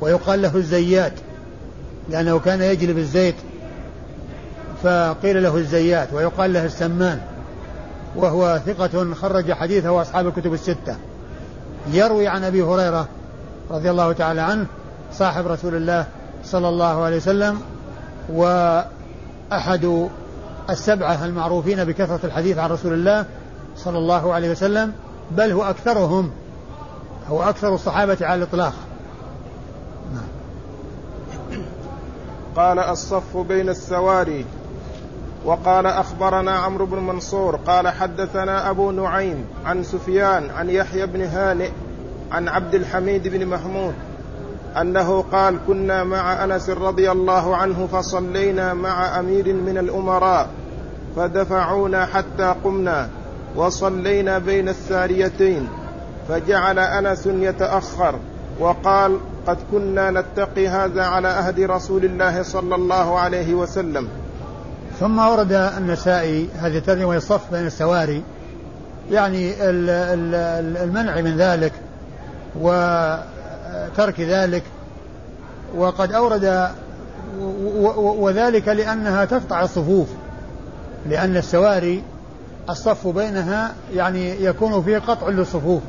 ويقال 0.00 0.42
له 0.42 0.56
الزيات 0.56 1.12
لأنه 2.10 2.38
كان 2.38 2.62
يجلب 2.62 2.98
الزيت 2.98 3.34
فقيل 4.82 5.42
له 5.42 5.56
الزيات 5.56 6.08
ويقال 6.12 6.52
له 6.52 6.64
السمان 6.64 7.20
وهو 8.16 8.60
ثقة 8.66 9.14
خرج 9.14 9.52
حديثه 9.52 10.02
أصحاب 10.02 10.26
الكتب 10.26 10.54
الستة. 10.54 10.96
يروي 11.90 12.26
عن 12.28 12.44
أبي 12.44 12.62
هريرة 12.62 13.08
رضي 13.70 13.90
الله 13.90 14.12
تعالى 14.12 14.40
عنه 14.40 14.66
صاحب 15.12 15.46
رسول 15.46 15.74
الله 15.74 16.06
صلى 16.44 16.68
الله 16.68 17.02
عليه 17.02 17.16
وسلم 17.16 17.60
وأحد 18.28 20.08
السبعة 20.70 21.24
المعروفين 21.24 21.84
بكثرة 21.84 22.20
الحديث 22.26 22.58
عن 22.58 22.70
رسول 22.70 22.92
الله 22.92 23.26
صلى 23.76 23.98
الله 23.98 24.34
عليه 24.34 24.50
وسلم 24.50 24.92
بل 25.30 25.52
هو 25.52 25.62
أكثرهم 25.62 26.30
هو 27.28 27.42
أكثر 27.42 27.74
الصحابة 27.74 28.16
على 28.20 28.34
الإطلاق 28.34 28.72
نعم. 30.14 30.24
قال 32.56 32.78
الصف 32.78 33.36
بين 33.36 33.68
السواري 33.68 34.44
وقال 35.44 35.86
أخبرنا 35.86 36.52
عمرو 36.58 36.86
بن 36.86 36.98
منصور 36.98 37.56
قال 37.56 37.88
حدثنا 37.88 38.70
أبو 38.70 38.90
نعيم 38.90 39.44
عن 39.64 39.82
سفيان 39.82 40.50
عن 40.50 40.70
يحيى 40.70 41.06
بن 41.06 41.22
هانئ 41.22 41.70
عن 42.32 42.48
عبد 42.48 42.74
الحميد 42.74 43.28
بن 43.28 43.46
محمود 43.46 43.94
أنه 44.80 45.24
قال 45.32 45.58
كنا 45.66 46.04
مع 46.04 46.44
أنس 46.44 46.70
رضي 46.70 47.10
الله 47.10 47.56
عنه 47.56 47.88
فصلينا 47.92 48.74
مع 48.74 49.20
أمير 49.20 49.52
من 49.52 49.78
الأمراء 49.78 50.48
فدفعونا 51.16 52.06
حتى 52.06 52.54
قمنا 52.64 53.08
وصلينا 53.56 54.38
بين 54.38 54.68
الساريتين 54.68 55.68
فجعل 56.28 56.78
أنس 56.78 57.26
يتأخر 57.26 58.14
وقال 58.60 59.18
قد 59.46 59.58
كنا 59.72 60.10
نتقي 60.10 60.68
هذا 60.68 61.02
على 61.02 61.28
عهد 61.28 61.60
رسول 61.60 62.04
الله 62.04 62.42
صلى 62.42 62.74
الله 62.74 63.18
عليه 63.18 63.54
وسلم 63.54 64.08
ثم 65.02 65.18
ورد 65.18 65.52
النسائي 65.52 66.48
هذه 66.58 66.78
الترجمة 66.78 67.14
يصف 67.14 67.40
بين 67.52 67.66
السواري. 67.66 68.22
يعني 69.10 69.54
المنع 70.84 71.20
من 71.20 71.36
ذلك 71.36 71.72
وترك 72.60 74.20
ذلك. 74.20 74.62
وقد 75.76 76.12
أورد 76.12 76.68
وذلك 77.96 78.68
لأنها 78.68 79.24
تقطع 79.24 79.62
الصفوف 79.62 80.08
لأن 81.08 81.36
السواري 81.36 82.02
الصف 82.70 83.06
بينها 83.08 83.74
يعني 83.94 84.44
يكون 84.44 84.82
فيه 84.82 84.98
قطع 84.98 85.28
للصفوف. 85.28 85.82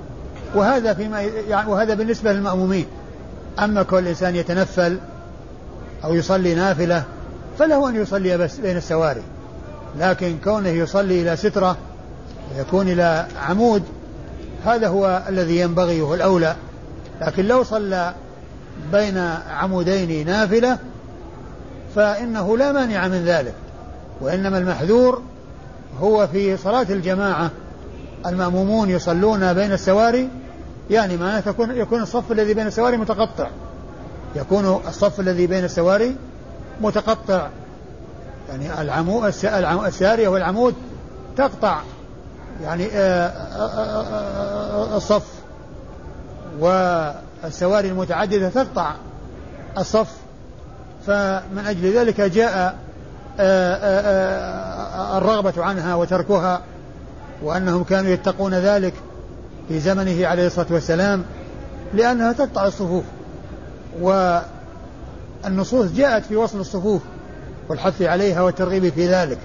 وهذا 0.55 0.93
فيما 0.93 1.21
يعني 1.21 1.71
وهذا 1.71 1.93
بالنسبة 1.93 2.33
للمأمومين. 2.33 2.85
أما 3.63 3.83
كل 3.83 4.07
إنسان 4.07 4.35
يتنفل 4.35 4.97
أو 6.03 6.13
يصلي 6.13 6.55
نافلة 6.55 7.03
فله 7.59 7.89
أن 7.89 7.95
يصلي 7.95 8.37
بس 8.37 8.57
بين 8.57 8.77
السواري. 8.77 9.23
لكن 9.99 10.37
كونه 10.43 10.69
يصلي 10.69 11.21
إلى 11.21 11.35
سترة 11.35 11.77
ويكون 12.55 12.89
إلى 12.89 13.27
عمود 13.37 13.83
هذا 14.65 14.87
هو 14.87 15.23
الذي 15.29 15.59
ينبغي 15.59 16.01
وهو 16.01 16.13
الأولى. 16.13 16.55
لكن 17.21 17.45
لو 17.45 17.63
صلى 17.63 18.13
بين 18.91 19.17
عمودين 19.49 20.25
نافلة 20.25 20.77
فإنه 21.95 22.57
لا 22.57 22.71
مانع 22.71 23.07
من 23.07 23.25
ذلك. 23.25 23.53
وإنما 24.21 24.57
المحذور 24.57 25.21
هو 26.01 26.27
في 26.27 26.57
صلاة 26.57 26.87
الجماعة. 26.89 27.51
المأمومون 28.25 28.89
يصلون 28.89 29.53
بين 29.53 29.71
السواري 29.71 30.29
يعني 30.89 31.17
معناه 31.17 31.39
تكون 31.39 31.77
يكون 31.77 32.01
الصف 32.01 32.31
الذي 32.31 32.53
بين 32.53 32.67
السواري 32.67 32.97
متقطع. 32.97 33.47
يكون 34.35 34.81
الصف 34.87 35.19
الذي 35.19 35.47
بين 35.47 35.63
السواري 35.63 36.15
متقطع. 36.83 37.47
يعني 38.49 38.81
العمود 38.81 39.25
السارية 39.85 40.27
والعمود 40.27 40.75
تقطع. 41.37 41.81
يعني 42.63 42.87
آه، 42.93 43.27
آه، 43.27 44.03
آه، 44.03 44.97
الصف. 44.97 45.27
والسواري 46.59 47.89
المتعددة 47.89 48.49
تقطع 48.49 48.91
الصف. 49.77 50.11
فمن 51.07 51.63
أجل 51.67 51.97
ذلك 51.97 52.21
جاء 52.21 52.75
الرغبة 55.17 55.53
عنها 55.57 55.95
وتركها 55.95 56.61
وأنهم 57.43 57.83
كانوا 57.83 58.11
يتقون 58.11 58.53
ذلك 58.53 58.93
في 59.67 59.79
زمنه 59.79 60.27
عليه 60.27 60.47
الصلاة 60.47 60.67
والسلام 60.71 61.23
لأنها 61.93 62.31
تقطع 62.33 62.65
الصفوف. 62.65 63.03
والنصوص 65.43 65.91
جاءت 65.91 66.25
في 66.25 66.35
وصل 66.35 66.59
الصفوف 66.59 67.01
والحث 67.69 68.01
عليها 68.01 68.41
والترغيب 68.41 68.89
في 68.89 69.07
ذلك. 69.07 69.37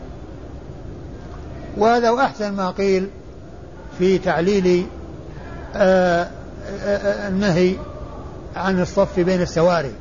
وهذا 1.76 2.10
وأحسن 2.10 2.52
ما 2.52 2.70
قيل 2.70 3.08
في 3.98 4.18
تعليل 4.18 4.86
آه، 5.76 6.22
آه، 6.22 6.96
آه، 6.96 7.28
النهي 7.28 7.74
عن 8.56 8.80
الصف 8.80 9.20
بين 9.20 9.42
السواري 9.42 9.92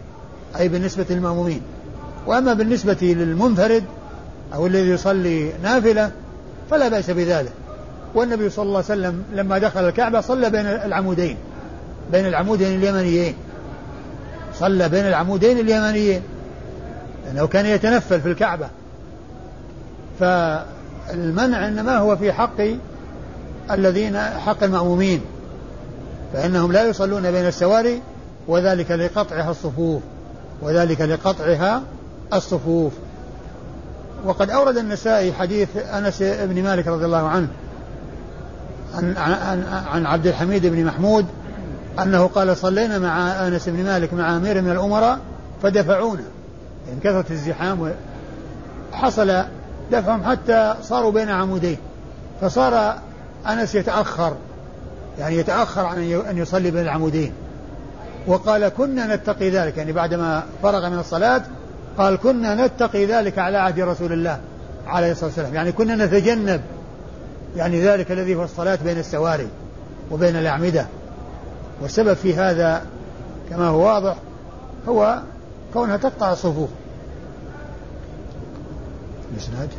أي 0.60 0.68
بالنسبة 0.68 1.06
للمأمومين. 1.10 1.62
وأما 2.28 2.54
بالنسبة 2.54 2.98
للمنفرد 3.02 3.84
أو 4.54 4.68
الذي 4.68 4.90
يصلي 4.90 5.52
نافلة 5.64 6.12
فلا 6.72 6.88
بأس 6.90 7.10
بذلك. 7.10 7.52
والنبي 8.16 8.50
صلى 8.50 8.64
الله 8.64 8.76
عليه 8.76 8.86
وسلم 8.86 9.24
لما 9.34 9.58
دخل 9.58 9.88
الكعبة 9.88 10.22
صلى 10.22 10.50
بين 10.50 10.66
العمودين 10.66 11.38
بين 12.12 12.26
العمودين 12.26 12.80
اليمنيين. 12.80 13.36
صلى 14.60 14.90
بين 14.90 15.08
العمودين 15.08 15.60
اليمنيين 15.60 16.22
لأنه 17.26 17.48
كان 17.48 17.66
يتنفل 17.66 18.22
في 18.22 18.28
الكعبة. 18.28 18.68
فالمنع 20.20 21.68
إنما 21.68 21.98
هو 21.98 22.16
في 22.16 22.34
حق 22.34 22.62
الذين 23.72 24.20
حق 24.20 24.64
المأمومين 24.64 25.22
فإنهم 26.34 26.72
لا 26.72 26.86
يصلون 26.86 27.32
بين 27.32 27.48
السواري 27.48 28.02
وذلك 28.48 28.92
لقطعها 28.92 29.52
الصفوف 29.52 30.02
وذلك 30.62 31.02
لقطعها 31.02 31.82
الصفوف. 32.34 32.94
وقد 34.26 34.50
أورد 34.50 34.78
النسائي 34.78 35.34
حديث 35.34 35.70
أنس 35.78 36.24
بن 36.24 36.64
مالك 36.64 36.88
رضي 36.88 37.06
الله 37.06 37.28
عنه 37.28 37.48
عن, 38.96 39.18
عن, 39.18 39.64
عن 39.88 40.06
عبد 40.06 40.28
الحميد 40.28 40.66
بن 40.66 40.86
محمود 40.86 41.26
أنه 42.00 42.28
قال 42.28 42.58
صلينا 42.58 43.00
مع 43.00 43.48
أنس 43.48 43.70
بن 43.70 43.84
مالك 43.84 44.14
مع 44.14 44.38
أمير 44.38 44.62
من 44.62 44.72
الأمراء 44.72 45.20
فدفعونا. 45.64 46.24
يعني 46.88 47.00
كثرة 47.00 47.26
الزحام 47.32 47.94
حصل 48.92 49.44
دفعهم 49.92 50.24
حتى 50.24 50.76
صاروا 50.82 51.12
بين 51.12 51.30
عمودين. 51.30 51.78
فصار 52.42 52.98
أنس 53.48 53.76
يتأخر 53.76 54.36
يعني 55.20 55.36
يتأخر 55.38 55.86
عن 55.86 55.98
أن 56.30 56.38
يصلي 56.38 56.72
بين 56.72 56.82
العمودين. 56.82 57.32
وقال 58.28 58.68
كنا 58.68 59.16
نتقي 59.16 59.50
ذلك 59.50 59.78
يعني 59.78 59.92
بعدما 59.92 60.44
فرغ 60.64 60.90
من 60.90 61.00
الصلاة 61.00 61.42
قال 61.98 62.18
كنا 62.18 62.66
نتقي 62.66 63.06
ذلك 63.06 63.40
على 63.40 63.58
عهد 63.58 63.80
رسول 63.80 64.14
الله 64.14 64.40
عليه 64.88 65.12
الصلاة 65.12 65.26
والسلام. 65.26 65.56
يعني 65.56 65.72
كنا 65.72 66.06
نتجنب 66.06 66.62
يعني 67.56 67.82
ذلك 67.82 68.12
الذي 68.12 68.36
هو 68.36 68.44
الصلاة 68.44 68.80
بين 68.84 68.98
السواري 68.98 69.48
وبين 70.12 70.36
الأعمدة. 70.36 70.86
والسبب 71.82 72.14
في 72.14 72.36
هذا 72.36 72.86
كما 73.50 73.68
هو 73.68 73.86
واضح 73.86 74.16
هو 74.88 75.22
كونها 75.74 75.98
تقطع 75.98 76.32
الصفوف 76.32 76.70
الإسناد 79.34 79.70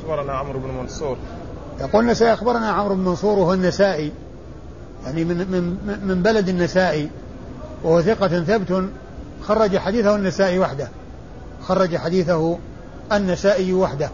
أخبرنا 0.00 0.32
عمرو 0.32 0.58
بن 0.58 0.68
منصور. 0.82 1.16
يقول 1.80 2.04
النسائي 2.04 2.32
أخبرنا 2.32 2.70
عمرو 2.70 2.94
بن 2.94 3.00
منصور 3.00 3.38
وهو 3.38 3.52
النسائي. 3.52 4.12
يعني 5.04 5.24
من 5.24 5.36
من 5.36 5.98
من 6.06 6.22
بلد 6.22 6.48
النسائي. 6.48 7.10
وهو 7.82 8.02
ثقة 8.02 8.28
ثبت 8.28 8.84
خرج 9.42 9.76
حديثه 9.76 10.16
النسائي 10.16 10.58
وحده. 10.58 10.88
خرج 11.62 11.96
حديثه 11.96 12.58
النسائي 13.12 13.72
وحده. 13.72 14.10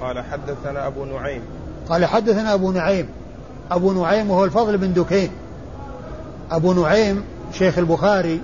قال 0.00 0.24
حدثنا 0.24 0.86
أبو 0.86 1.04
نعيم. 1.04 1.42
قال 1.88 2.04
حدثنا 2.04 2.54
أبو 2.54 2.72
نعيم. 2.72 3.08
أبو 3.70 3.92
نعيم 3.92 4.30
وهو 4.30 4.44
الفضل 4.44 4.78
بن 4.78 4.92
دكين. 4.92 5.30
أبو 6.50 6.72
نعيم 6.72 7.24
شيخ 7.52 7.78
البخاري 7.78 8.40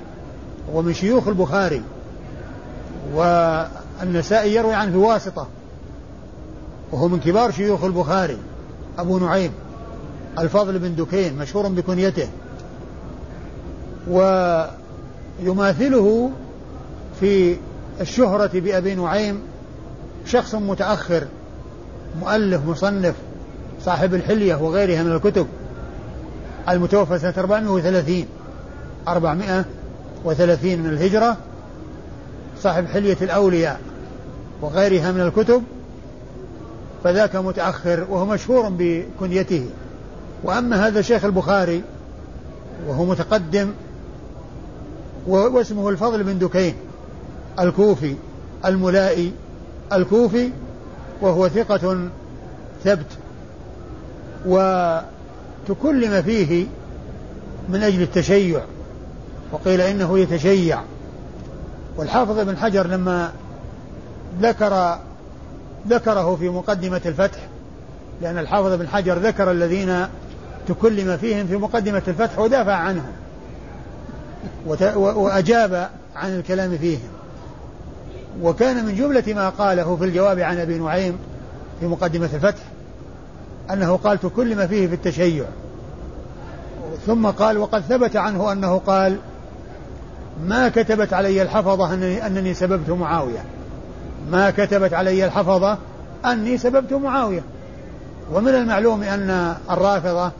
ومن 0.73 0.95
شيوخ 0.95 1.29
البخاري. 1.29 1.83
والنسائي 3.15 4.55
يروي 4.55 4.75
عنه 4.75 4.93
بواسطة 4.93 5.47
وهو 6.93 7.09
من 7.09 7.21
كبار 7.21 7.51
شيوخ 7.51 7.85
البخاري. 7.85 8.39
أبو 8.99 9.19
نعيم 9.19 9.53
الفضل 10.39 10.79
بن 10.79 10.95
دكين 10.95 11.39
مشهور 11.39 11.69
بكنيته. 11.69 12.29
ويماثله 15.41 16.31
في 17.21 17.57
الشهرة 18.01 18.51
بأبي 18.55 18.95
نعيم 18.95 19.41
شخص 20.27 20.55
متأخر 20.55 21.27
مؤلف 22.21 22.67
مصنف. 22.67 23.15
صاحب 23.85 24.15
الحلية 24.15 24.55
وغيرها 24.55 25.03
من 25.03 25.13
الكتب 25.13 25.47
المتوفى 26.69 27.19
سنة 27.19 27.35
430 27.39 28.25
430 29.09 30.79
من 30.79 30.87
الهجرة 30.87 31.37
صاحب 32.63 32.87
حلية 32.87 33.17
الأولياء 33.23 33.81
وغيرها 34.63 35.13
من 35.13 35.21
الكتب 35.21 35.63
فذاك 37.05 37.37
متأخر 37.37 38.07
وهو 38.11 38.27
مشهور 38.27 38.69
بكنيته. 38.79 39.67
وأما 40.45 40.87
هذا 40.87 41.01
الشيخ 41.01 41.25
البخاري 41.25 41.83
وهو 42.87 43.05
متقدم 43.05 43.71
واسمه 45.27 45.89
الفضل 45.89 46.23
بن 46.23 46.39
دكين 46.39 46.75
الكوفي 47.59 48.15
الملائي 48.65 49.33
الكوفي 49.93 50.51
وهو 51.21 51.49
ثقة 51.49 51.99
ثبت 52.85 53.07
وتكلم 54.47 56.23
فيه 56.23 56.67
من 57.69 57.83
أجل 57.83 58.03
التشيع 58.03 58.61
وقيل 59.53 59.81
إنه 59.81 60.19
يتشيع. 60.19 60.81
والحافظ 61.97 62.39
ابن 62.39 62.57
حجر 62.57 62.87
لما 62.87 63.33
ذكر 64.41 64.99
ذكره 65.89 66.37
في 66.37 66.49
مقدمة 66.49 67.01
الفتح 67.07 67.39
لأن 68.23 68.39
الحافظ 68.39 68.73
ابن 68.73 68.89
حجر 68.89 69.19
ذكر 69.19 69.51
الذين 69.51 70.07
تكلم 70.69 71.17
فيهم 71.17 71.47
في 71.47 71.57
مقدمة 71.57 72.03
الفتح 72.09 72.39
ودافع 72.39 72.73
عنهم 72.73 73.13
وأجاب 74.97 75.91
عن 76.17 76.31
الكلام 76.39 76.79
فيهم. 76.79 77.09
وكان 78.43 78.85
من 78.85 78.95
جملة 78.95 79.35
ما 79.35 79.49
قاله 79.49 79.97
في 79.97 80.05
الجواب 80.05 80.39
عن 80.39 80.59
أبي 80.59 80.79
نعيم 80.79 81.19
في 81.81 81.87
مقدمة 81.87 82.31
الفتح 82.35 82.63
أنه 83.73 83.97
قال 83.97 84.21
تكلم 84.21 84.67
فيه 84.67 84.87
في 84.87 84.95
التشيع. 84.95 85.45
ثم 87.07 87.27
قال 87.27 87.59
وقد 87.59 87.81
ثبت 87.81 88.17
عنه 88.17 88.53
أنه 88.53 88.79
قال 88.79 89.17
ما 90.45 90.69
كتبت 90.69 91.13
علي 91.13 91.43
الحفظة 91.43 91.95
أنني, 91.95 92.27
أنني 92.27 92.55
سببت 92.55 92.91
معاوية. 92.91 93.45
ما 94.31 94.51
كتبت 94.51 94.95
علي 94.95 95.25
الحفظة 95.25 95.79
أني 96.25 96.59
سببت 96.59 96.93
معاوية. 96.93 97.43
ومن 98.33 98.55
المعلوم 98.55 99.03
أن 99.03 99.55
الرافضة 99.71 100.31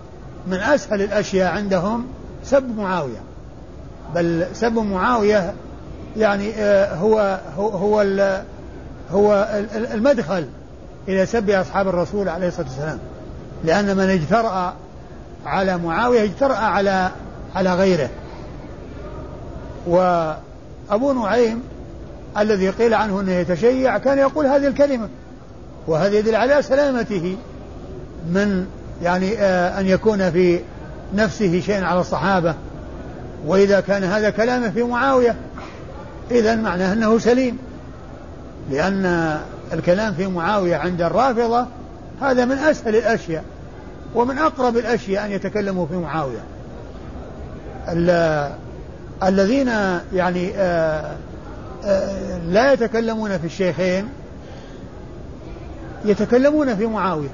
من 0.47 0.57
أسهل 0.57 1.03
الأشياء 1.03 1.53
عندهم 1.53 2.07
سب 2.45 2.79
معاوية. 2.79 3.21
بل 4.15 4.47
سب 4.53 4.79
معاوية 4.79 5.55
يعني 6.17 6.55
آه، 6.55 6.95
هو 6.95 7.41
هو 7.57 7.73
هو, 7.77 8.43
هو 9.13 9.49
المدخل 9.75 10.47
إلى 11.09 11.27
سب 11.27 11.51
أصحاب 11.51 11.89
الرسول 11.89 12.29
عليه 12.29 12.49
الصلاة 12.49 12.67
والسلام. 12.67 12.99
لأن 13.65 13.97
من 13.97 14.11
اجترأ 14.11 14.75
على 15.47 15.79
معاوية 15.79 16.25
اجترأ 16.25 16.55
على 16.55 17.11
على 17.55 17.75
غيره. 17.75 18.09
وأبو 19.87 21.13
نعيم 21.13 21.63
الذي 22.39 22.71
قيل 22.71 22.95
عنه 22.95 23.21
أنه 23.21 23.33
يتشيع 23.33 23.99
كان 23.99 24.19
يقول 24.19 24.47
هذه 24.47 24.67
الكلمة 24.67 25.09
وهذا 25.87 26.19
يدل 26.19 26.35
على 26.35 26.63
سلامته 26.63 27.37
من 28.31 28.67
يعني 29.03 29.39
آه 29.39 29.81
أن 29.81 29.87
يكون 29.87 30.31
في 30.31 30.61
نفسه 31.15 31.61
شيء 31.61 31.85
على 31.85 32.01
الصحابة. 32.01 32.55
وإذا 33.47 33.81
كان 33.81 34.05
هذا 34.05 34.31
كلامه 34.31 34.71
في 34.71 34.83
معاوية 34.83 35.37
إذا 36.31 36.57
معناه 36.57 36.93
أنه 36.93 37.19
سليم. 37.19 37.59
لأن 38.71 39.39
الكلام 39.73 40.15
في 40.15 40.27
معاوية 40.27 40.77
عند 40.77 41.03
الرافضة 41.03 41.67
هذا 42.21 42.45
من 42.45 42.59
أسهل 42.59 42.97
الأشياء 42.97 43.45
ومن 44.15 44.39
أقرب 44.39 44.77
الأشياء 44.77 45.27
أن 45.27 45.33
يتكلموا 45.33 45.87
في 45.87 45.97
معاوية. 45.97 46.45
الذين 49.23 49.69
يعني 50.15 50.51
آه، 50.57 51.17
آه، 51.85 52.39
لا 52.39 52.73
يتكلمون 52.73 53.39
في 53.39 53.45
الشيخين 53.45 54.09
يتكلمون 56.05 56.77
في 56.77 56.87
معاوية. 56.87 57.29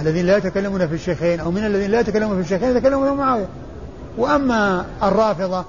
الذين 0.00 0.26
لا 0.26 0.36
يتكلمون 0.36 0.88
في 0.88 0.94
الشيخين 0.94 1.40
أو 1.40 1.50
من 1.50 1.66
الذين 1.66 1.90
لا 1.90 2.00
يتكلمون 2.00 2.36
في 2.36 2.42
الشيخين 2.42 2.76
يتكلمون 2.76 3.08
في 3.08 3.14
معاوية. 3.14 3.48
وأما 4.18 4.86
الرافضة 5.02 5.64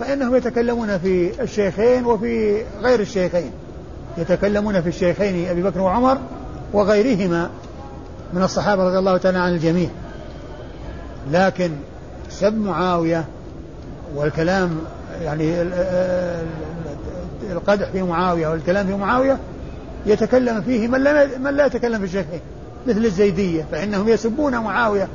فإنهم 0.00 0.36
يتكلمون 0.36 0.98
في 0.98 1.42
الشيخين 1.42 2.04
وفي 2.04 2.62
غير 2.82 3.00
الشيخين. 3.00 3.50
يتكلمون 4.18 4.82
في 4.82 4.88
الشيخين 4.88 5.48
أبي 5.48 5.62
بكر 5.62 5.80
وعمر 5.80 6.18
وغيرهما 6.72 7.50
من 8.32 8.42
الصحابة 8.42 8.84
رضي 8.84 8.98
الله 8.98 9.16
تعالى 9.16 9.38
عن 9.38 9.52
الجميع. 9.52 9.88
لكن 11.32 11.70
سب 12.28 12.58
معاوية 12.58 13.24
والكلام 14.14 14.78
يعني 15.22 15.62
القدح 17.50 17.88
في 17.88 18.02
معاوية 18.02 18.48
والكلام 18.48 18.86
في 18.86 18.94
معاوية 18.94 19.38
يتكلم 20.06 20.62
فيه 20.62 20.88
من 20.88 21.00
لا, 21.00 21.38
من 21.38 21.54
لا 21.54 21.66
يتكلم 21.66 21.98
في 21.98 22.04
الشيخين 22.04 22.40
مثل 22.86 23.04
الزيدية 23.04 23.66
فإنهم 23.72 24.08
يسبون 24.08 24.58
معاوية 24.58 25.08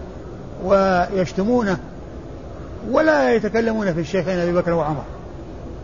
ويشتمونه 0.66 1.78
ولا 2.91 3.34
يتكلمون 3.34 3.93
في 3.93 3.99
الشيخين 3.99 4.39
أبي 4.39 4.53
بكر 4.53 4.74
وعمر. 4.74 5.03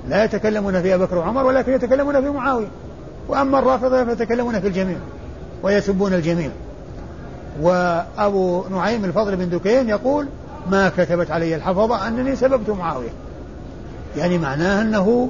لا 0.09 0.24
يتكلمون 0.24 0.82
في 0.82 0.95
أبي 0.95 1.03
بكر 1.03 1.17
وعمر 1.17 1.45
ولكن 1.45 1.74
يتكلمون 1.74 2.22
في 2.22 2.30
معاوية. 2.30 2.67
وأما 3.28 3.59
الرافضة 3.59 4.05
فيتكلمون 4.05 4.59
في 4.59 4.67
الجميع. 4.67 4.97
ويسبون 5.64 6.14
الجميع. 6.14 6.49
وأبو 7.62 8.64
نعيم 8.72 9.05
الفضل 9.05 9.36
بن 9.36 9.49
دكين 9.49 9.89
يقول 9.89 10.28
ما 10.72 10.89
كتبت 10.89 11.32
علي 11.32 11.55
الحفظة 11.55 12.07
أنني 12.07 12.36
سببت 12.36 12.70
معاوية. 12.70 13.09
يعني 14.18 14.38
معناه 14.38 14.82
أنه 14.82 15.30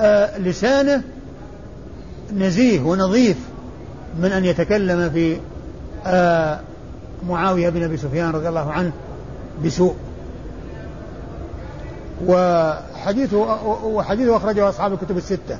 آه 0.00 0.38
لسانه 0.38 1.02
نزيه 2.36 2.80
ونظيف 2.80 3.36
من 4.18 4.32
أن 4.32 4.44
يتكلم 4.44 5.10
في 5.10 5.36
آه 6.06 6.60
معاوية 7.28 7.68
بن 7.68 7.82
أبي 7.82 7.96
سفيان 7.96 8.30
رضي 8.30 8.48
الله 8.48 8.72
عنه 8.72 8.92
بسوء. 9.64 9.94
وحديثه 12.26 13.36
وحديثه 13.84 14.36
أخرجه 14.36 14.68
أصحاب 14.68 14.92
الكتب 14.92 15.16
الستة. 15.16 15.58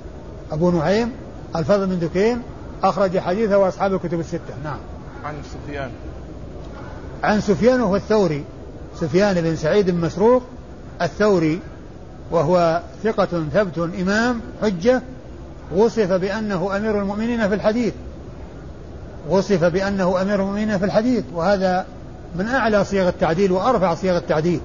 أبو 0.53 0.71
نعيم 0.71 1.13
الفضل 1.57 1.87
بن 1.87 1.99
دكين 1.99 2.43
أخرج 2.83 3.18
حديثه 3.18 3.59
وأصحاب 3.59 3.95
الكتب 3.95 4.20
الستة. 4.20 4.55
نعم. 4.64 4.78
عن 5.24 5.35
سفيان. 5.43 5.91
عن 7.24 7.41
سفيان 7.41 7.80
وهو 7.80 7.97
الثوري. 7.97 8.45
سفيان 9.01 9.41
بن 9.41 9.57
سعيد 9.57 9.91
بن 9.91 10.01
مسروق 10.01 10.43
الثوري 11.03 11.61
وهو 12.30 12.83
ثقة 13.05 13.45
ثبت 13.53 13.78
إمام 14.01 14.41
حجة 14.62 15.03
وصف 15.76 16.12
بأنه 16.12 16.76
أمير 16.76 17.01
المؤمنين 17.01 17.49
في 17.49 17.55
الحديث. 17.55 17.95
وصف 19.28 19.64
بأنه 19.64 20.22
أمير 20.22 20.41
المؤمنين 20.41 20.78
في 20.78 20.85
الحديث 20.85 21.24
وهذا 21.35 21.87
من 22.37 22.47
أعلى 22.47 22.85
صيغ 22.85 23.09
التعديل 23.09 23.53
وأرفع 23.53 23.95
صيغ 23.95 24.16
التعديل 24.16 24.61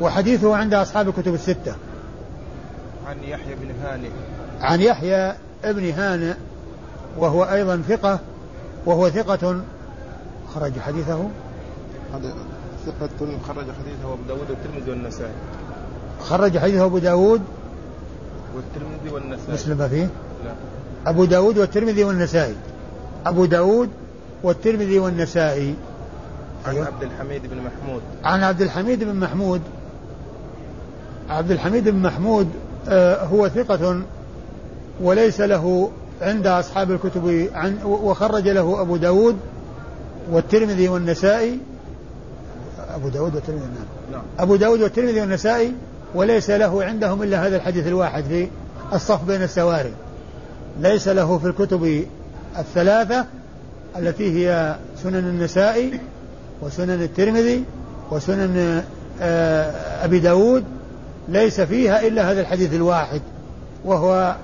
وحديثه 0.00 0.56
عند 0.56 0.74
أصحاب 0.74 1.08
الكتب 1.08 1.34
الستة. 1.34 1.74
عن 3.06 3.16
يحيى 3.22 3.54
بن 3.54 3.70
هانئ. 3.84 4.10
عن 4.60 4.80
يحيى 4.80 5.34
بن 5.64 5.90
هانئ 5.90 6.34
وهو 7.18 7.44
أيضا 7.44 7.82
ثقة 7.88 8.18
وهو 8.86 9.10
ثقة 9.10 9.60
خرج 10.54 10.78
حديثه. 10.78 11.28
ثقة 12.86 13.38
خرج 13.48 13.64
حديثه 13.64 14.12
أبو 14.12 14.22
داود 14.28 14.50
والترمذي 14.50 14.90
والنسائي. 14.90 15.32
خرج 16.20 16.58
حديثه 16.58 16.84
أبو 16.84 16.98
داود 16.98 17.42
والترمذي 18.56 19.14
والنسائي. 19.14 19.52
مسلم 19.52 19.88
فيه؟ 19.88 20.08
لا. 20.44 20.54
أبو 21.06 21.24
داود 21.24 21.58
والترمذي 21.58 22.04
والنسائي. 22.04 22.54
أبو 23.26 23.44
داود 23.44 23.88
والترمذي 24.42 24.98
والنسائي. 24.98 25.74
عن 26.66 26.74
أيوه. 26.74 26.86
عبد 26.86 27.02
الحميد 27.02 27.42
بن 27.46 27.56
محمود. 27.56 28.02
عن 28.24 28.42
عبد 28.42 28.62
الحميد 28.62 29.04
بن 29.04 29.14
محمود. 29.16 29.60
عبد 31.30 31.50
الحميد 31.50 31.88
بن 31.88 32.02
محمود 32.02 32.48
آه، 32.88 33.24
هو 33.24 33.48
ثقة 33.48 34.02
وليس 35.00 35.40
له 35.40 35.90
عند 36.22 36.46
أصحاب 36.46 36.90
الكتب 36.90 37.48
عن 37.54 37.78
وخرج 37.84 38.48
له 38.48 38.80
أبو 38.80 38.96
داود 38.96 39.36
والترمذي 40.30 40.88
والنسائي. 40.88 41.58
أبو 42.94 43.08
داود 43.08 43.34
والترمذي 43.34 43.64
نعم. 44.12 44.22
أبو 44.38 44.56
داود 44.56 44.82
والترمذي 44.82 45.20
والنسائي 45.20 45.72
وليس 46.14 46.50
له 46.50 46.84
عندهم 46.84 47.22
إلا 47.22 47.46
هذا 47.46 47.56
الحديث 47.56 47.86
الواحد 47.86 48.24
في 48.24 48.48
الصف 48.92 49.24
بين 49.24 49.42
السواري. 49.42 49.92
ليس 50.80 51.08
له 51.08 51.38
في 51.38 51.46
الكتب 51.46 52.04
الثلاثة 52.58 53.26
التي 53.98 54.48
هي 54.48 54.76
سنن 55.02 55.16
النسائي 55.16 56.00
وسنن 56.62 57.02
الترمذي 57.02 57.64
وسنن 58.10 58.82
آه، 59.20 60.04
أبي 60.04 60.18
داود. 60.18 60.64
ليس 61.28 61.60
فيها 61.60 62.06
إلا 62.06 62.30
هذا 62.30 62.40
الحديث 62.40 62.74
الواحد 62.74 63.20
وهو 63.84 64.36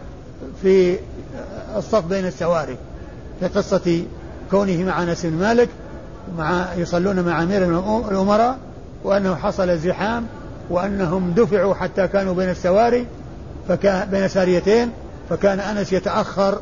في 0.63 0.97
الصف 1.77 2.05
بين 2.05 2.27
السواري 2.27 2.77
في 3.41 3.47
قصة 3.47 4.03
كونه 4.51 4.85
مع 4.85 5.03
أنس 5.03 5.27
بن 5.27 5.39
مالك 5.39 5.69
مع 6.39 6.75
يصلون 6.77 7.21
مع 7.21 7.43
أمير 7.43 7.65
الأمراء 8.11 8.59
وأنه 9.05 9.35
حصل 9.35 9.71
الزحام 9.71 10.27
وأنهم 10.71 11.33
دفعوا 11.33 11.75
حتى 11.75 12.09
كانوا 12.09 12.35
بين 12.35 12.51
السواري 12.51 13.07
فكان 13.69 14.11
بين 14.11 14.29
ساريتين 14.29 14.91
فكان 15.31 15.61
أنس 15.61 15.93
يتأخر 15.93 16.61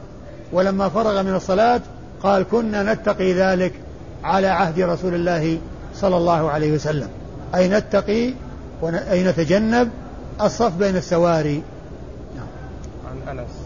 ولما 0.52 0.88
فرغ 0.88 1.22
من 1.22 1.34
الصلاة 1.34 1.80
قال 2.22 2.42
كنا 2.50 2.94
نتقي 2.94 3.32
ذلك 3.32 3.72
على 4.24 4.46
عهد 4.46 4.80
رسول 4.80 5.14
الله 5.14 5.58
صلى 5.94 6.16
الله 6.16 6.50
عليه 6.50 6.72
وسلم. 6.72 7.08
أي 7.54 7.68
نتقي 7.68 8.34
أي 9.10 9.24
نتجنب 9.24 9.90
الصف 10.40 10.76
بين 10.76 10.96
السواري. 10.96 11.62
عن 13.10 13.38
أنس. 13.38 13.61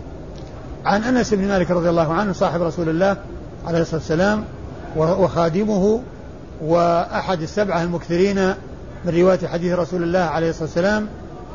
عن 0.87 1.03
أنس 1.03 1.35
بن 1.35 1.49
مالك 1.49 1.71
رضي 1.71 1.89
الله 1.91 2.13
عنه 2.13 2.33
صاحب 2.33 2.63
رسول 2.63 2.89
الله 2.89 3.17
عليه 3.67 3.81
الصلاة 3.81 4.01
والسلام 4.01 4.45
وخادمه 4.97 6.01
وأحد 6.63 7.43
السبعة 7.43 7.83
المكثرين 7.83 8.49
من 9.05 9.21
رواية 9.21 9.47
حديث 9.47 9.73
رسول 9.73 10.03
الله 10.03 10.19
عليه 10.19 10.51
الصلاة 10.51 10.65
والسلام. 10.65 11.07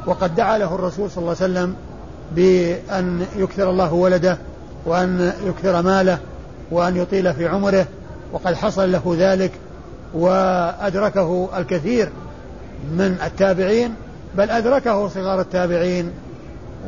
وقد 0.05 0.35
دعا 0.35 0.57
له 0.57 0.75
الرسول 0.75 1.11
صلى 1.11 1.21
الله 1.21 1.35
عليه 1.41 1.51
وسلم 1.51 1.75
بأن 2.35 3.25
يكثر 3.35 3.69
الله 3.69 3.93
ولده 3.93 4.37
وأن 4.85 5.33
يكثر 5.45 5.81
ماله 5.81 6.17
وأن 6.71 6.97
يطيل 6.97 7.33
في 7.33 7.47
عمره. 7.47 7.85
وقد 8.33 8.53
حصل 8.53 8.91
له 8.91 9.15
ذلك 9.17 9.51
وأدركه 10.13 11.49
الكثير 11.57 12.09
من 12.91 13.17
التابعين 13.25 13.93
بل 14.37 14.49
أدركه 14.49 15.07
صغار 15.07 15.41
التابعين 15.41 16.11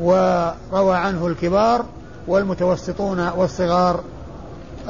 وروى 0.01 0.95
عنه 0.95 1.27
الكبار. 1.27 1.85
والمتوسطون 2.27 3.29
والصغار 3.29 4.03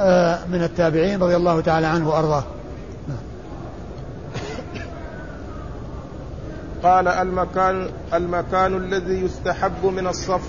آه، 0.00 0.38
من 0.46 0.62
التابعين 0.62 1.22
رضي 1.22 1.36
الله 1.36 1.60
تعالى 1.60 1.86
عنه 1.86 2.08
وأرضاه. 2.08 2.44
قال 6.82 7.08
المكان 7.08 7.88
المكان 8.14 8.76
الذي 8.76 9.24
يستحب 9.24 9.86
من 9.86 10.06
الصف 10.06 10.42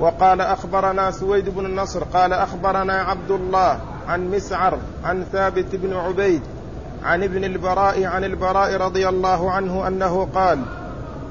وقال 0.00 0.40
أخبرنا 0.40 1.10
سويد 1.10 1.48
بن 1.48 1.66
النصر 1.66 2.04
قال 2.04 2.32
أخبرنا 2.32 2.92
عبد 2.92 3.30
الله 3.30 3.80
عن 4.08 4.30
مسعر 4.30 4.78
عن 5.04 5.24
ثابت 5.32 5.76
بن 5.76 5.96
عبيد 5.96 6.42
عن 7.04 7.22
ابن 7.22 7.44
البراء 7.44 8.04
عن 8.04 8.24
البراء 8.24 8.76
رضي 8.76 9.08
الله 9.08 9.50
عنه 9.50 9.88
أنه 9.88 10.28
قال 10.34 10.58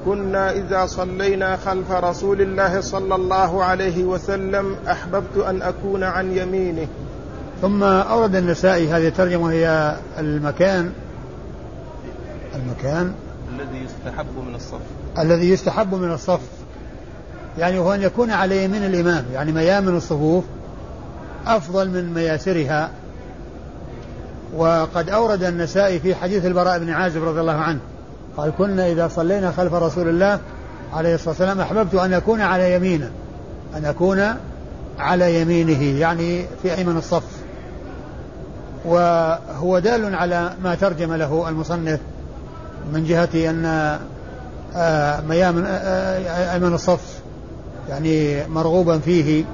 كنا 0.04 0.52
إذا 0.52 0.86
صلينا 0.86 1.56
خلف 1.56 1.90
رسول 1.90 2.40
الله 2.40 2.80
صلى 2.80 3.14
الله 3.14 3.64
عليه 3.64 4.04
وسلم 4.04 4.76
أحببت 4.90 5.36
أن 5.36 5.62
أكون 5.62 6.02
عن 6.02 6.36
يمينه. 6.36 6.86
ثم 7.62 7.82
أورد 7.82 8.36
النسائي 8.36 8.88
هذه 8.88 9.08
الترجمة 9.08 9.52
هي 9.52 9.96
المكان 10.18 10.92
المكان 12.54 13.12
الذي 13.54 13.84
يستحب 13.84 14.38
من 14.48 14.54
الصف 14.54 14.80
الذي 15.18 15.50
يستحب 15.50 15.94
من 15.94 16.12
الصف 16.12 16.40
يعني 17.58 17.78
هو 17.78 17.94
أن 17.94 18.02
يكون 18.02 18.30
على 18.30 18.64
يمين 18.64 18.84
الإمام 18.84 19.24
يعني 19.32 19.52
ميامن 19.52 19.96
الصفوف 19.96 20.44
أفضل 21.46 21.90
من 21.90 22.14
مياسرها. 22.14 22.90
وقد 24.56 25.08
أورد 25.08 25.44
النسائي 25.44 26.00
في 26.00 26.14
حديث 26.14 26.46
البراء 26.46 26.78
بن 26.78 26.90
عازب 26.90 27.24
رضي 27.24 27.40
الله 27.40 27.52
عنه. 27.52 27.80
قال 28.36 28.52
كنا 28.58 28.92
إذا 28.92 29.08
صلينا 29.08 29.52
خلف 29.52 29.74
رسول 29.74 30.08
الله 30.08 30.38
عليه 30.92 31.14
الصلاة 31.14 31.30
والسلام 31.30 31.60
أحببت 31.60 31.94
أن 31.94 32.12
أكون 32.12 32.40
على 32.40 32.74
يمينه 32.74 33.10
أن 33.76 33.84
أكون 33.84 34.34
على 34.98 35.40
يمينه 35.40 36.00
يعني 36.00 36.44
في 36.62 36.74
أيمن 36.74 36.96
الصف. 36.96 37.22
وهو 38.84 39.78
دال 39.78 40.14
على 40.14 40.52
ما 40.62 40.74
ترجم 40.74 41.14
له 41.14 41.48
المصنف 41.48 42.00
من 42.92 43.04
جهة 43.04 43.50
أن 43.50 43.98
آه، 44.76 45.20
ميامن 45.20 45.64
آه، 45.66 45.68
آه، 45.68 46.54
أيمن 46.54 46.74
الصف 46.74 47.18
يعني 47.88 48.46
مرغوبا 48.48 48.98
فيه 48.98 49.44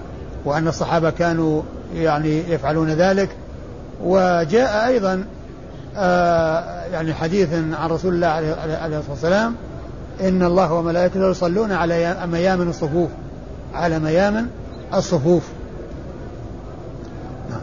وأن 0.44 0.68
الصحابة 0.68 1.10
كانوا 1.10 1.62
يعني 1.94 2.52
يفعلون 2.52 2.88
ذلك. 2.88 3.28
وجاء 4.04 4.86
أيضا 4.86 5.24
يعني 6.92 7.14
حديث 7.14 7.52
عن 7.52 7.90
رسول 7.90 8.14
الله 8.14 8.26
عليه 8.26 8.98
الصلاة 8.98 9.10
والسلام 9.10 9.54
إن 10.20 10.42
الله 10.42 10.72
وملائكته 10.72 11.30
يصلون 11.30 11.72
على 11.72 12.26
ميامن 12.26 12.68
الصفوف. 12.68 13.10
على 13.74 13.98
ميامن 13.98 14.46
الصفوف. 14.94 15.42
نعم. 17.50 17.60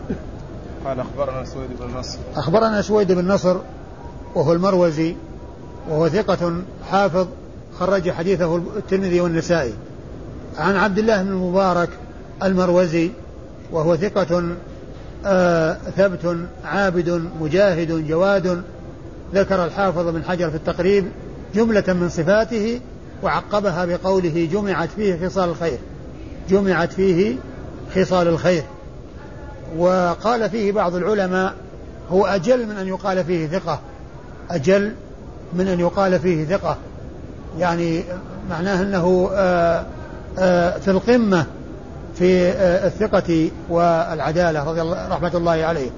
قال 0.85 0.99
أخبرنا 0.99 1.45
سويد 1.45 1.69
بن 1.79 1.99
نصر. 1.99 2.17
أخبرنا 2.35 2.81
سويد 2.81 3.11
بن 3.11 3.27
نصر 3.27 3.57
وهو 4.35 4.53
المروزي 4.53 5.15
وهو 5.89 6.09
ثقة 6.09 6.61
حافظ 6.91 7.27
خرج 7.79 8.11
حديثه 8.11 8.55
الترمذي 8.55 9.21
والنسائي. 9.21 9.73
عن 10.57 10.75
عبد 10.75 10.97
الله 10.97 11.23
بن 11.23 11.29
المبارك 11.29 11.89
المروزي 12.43 13.11
وهو 13.71 13.95
ثقة 13.95 14.39
آه 14.39 14.55
ثبت 15.97 16.37
عابد 16.65 17.29
مجاهد 17.41 18.07
جواد 18.07 18.63
ذكر 19.33 19.65
الحافظ 19.65 20.07
بن 20.07 20.23
حجر 20.23 20.49
في 20.49 20.55
التقريب 20.55 21.05
جملة 21.55 21.83
من 21.87 22.09
صفاته 22.09 22.81
وعقبها 23.23 23.85
بقوله 23.85 24.49
جمعت 24.51 24.89
فيه 24.95 25.27
خصال 25.27 25.49
الخير. 25.49 25.77
جمعت 26.49 26.93
فيه 26.93 27.35
خصال 27.95 28.27
الخير. 28.27 28.63
وقال 29.77 30.49
فيه 30.49 30.71
بعض 30.71 30.95
العلماء 30.95 31.53
هو 32.11 32.25
أجل 32.25 32.65
من 32.65 32.77
أن 32.77 32.87
يقال 32.87 33.23
فيه 33.23 33.47
ثقة. 33.47 33.79
أجل 34.49 34.91
من 35.53 35.67
أن 35.67 35.79
يقال 35.79 36.19
فيه 36.19 36.45
ثقة. 36.45 36.77
يعني 37.59 38.03
معناه 38.49 38.81
أنه 38.81 39.29
آآ 39.33 39.85
آآ 40.39 40.79
في 40.79 40.91
القمة 40.91 41.45
في 42.19 42.51
الثقة 42.87 43.49
والعدالة 43.69 44.63
رضي 44.63 44.81
الله 44.81 45.07
رحمة 45.07 45.31
الله 45.35 45.51
عليه. 45.51 45.89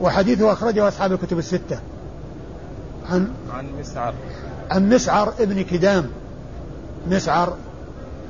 وحديثه 0.00 0.52
أخرجه 0.52 0.88
أصحاب 0.88 1.12
الكتب 1.12 1.38
الستة. 1.38 1.78
عن 3.10 3.28
عن 3.54 3.66
مسعر. 3.80 4.14
عن 4.70 4.88
مسعر 4.88 5.32
ابن 5.40 5.62
كدام. 5.62 6.06
مسعر 7.10 7.56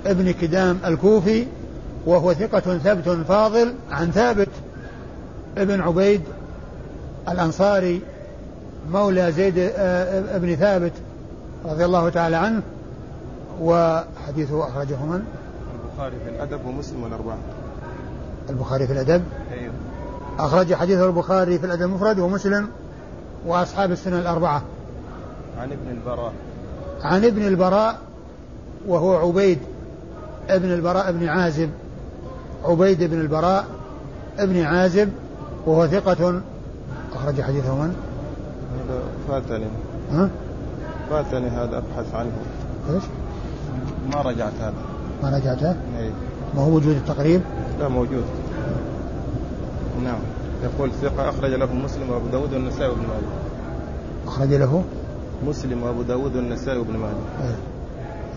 ابن 0.06 0.30
كدام 0.30 0.78
الكوفي 0.84 1.46
وهو 2.06 2.34
ثقة 2.34 2.78
ثبت 2.78 3.08
فاضل 3.28 3.74
عن 3.90 4.10
ثابت 4.10 4.48
ابن 5.58 5.80
عبيد 5.80 6.22
الأنصاري 7.28 8.00
مولى 8.90 9.32
زيد 9.32 9.58
آه، 9.58 10.36
ابن 10.36 10.56
ثابت 10.56 10.92
رضي 11.64 11.84
الله 11.84 12.08
تعالى 12.08 12.36
عنه. 12.36 12.62
وحديثه 13.60 14.68
أخرجه 14.68 15.04
من؟ 15.04 15.24
البخاري 15.96 16.16
في 16.24 16.30
الأدب 16.30 16.66
ومسلم 16.66 17.02
والأربعة. 17.02 17.38
البخاري 18.50 18.86
في 18.86 18.92
الأدب؟ 18.92 19.24
أيوه. 19.52 19.72
أخرج 20.38 20.74
حديثه 20.74 21.06
البخاري 21.06 21.58
في 21.58 21.66
الأدب 21.66 21.82
المفرد 21.82 22.18
ومسلم 22.18 22.68
وأصحاب 23.46 23.92
السنة 23.92 24.18
الأربعة. 24.18 24.62
عن 25.58 25.72
ابن 25.72 25.90
البراء. 25.90 26.32
عن 27.02 27.24
ابن 27.24 27.46
البراء 27.46 27.98
وهو 28.88 29.16
عبيد 29.16 29.58
ابن 30.48 30.72
البراء 30.72 31.12
بن 31.12 31.28
عازب. 31.28 31.70
عبيد 32.64 33.02
بن 33.02 33.20
البراء 33.20 33.64
ابن 34.38 34.62
عازب 34.62 35.12
وهو 35.66 35.86
ثقة. 35.86 36.42
أخرج 37.14 37.40
حديثه 37.40 37.74
من؟ 37.74 37.96
هذا 38.72 39.02
فاتني. 39.28 39.66
ها؟ 40.12 40.30
فاتني 41.10 41.48
هذا 41.48 41.78
أبحث 41.78 42.14
عنه. 42.14 42.32
إيش؟ 42.90 43.04
ما 44.14 44.22
رجعت 44.22 44.52
هذا. 44.60 44.95
ما 45.22 45.36
رجعته؟ 45.36 45.70
أي 45.70 46.10
ما 46.54 46.62
هو 46.62 46.70
موجود 46.70 46.96
التقريب؟ 46.96 47.40
لا 47.80 47.88
موجود. 47.88 48.24
نعم. 50.04 50.18
يقول 50.64 50.90
ثقة 51.02 51.28
أخرج 51.28 51.50
له 51.50 51.74
مسلم 51.74 52.10
وأبو 52.10 52.26
داود 52.26 52.52
والنسائي 52.54 52.88
وابن 52.88 53.00
ماجه. 53.00 53.36
أخرج 54.26 54.54
له؟ 54.54 54.84
مسلم 55.46 55.82
وأبو 55.82 56.02
داود 56.02 56.36
والنسائي 56.36 56.78
وابن 56.78 56.92
ماجه. 56.92 57.48
إيه. 57.48 57.56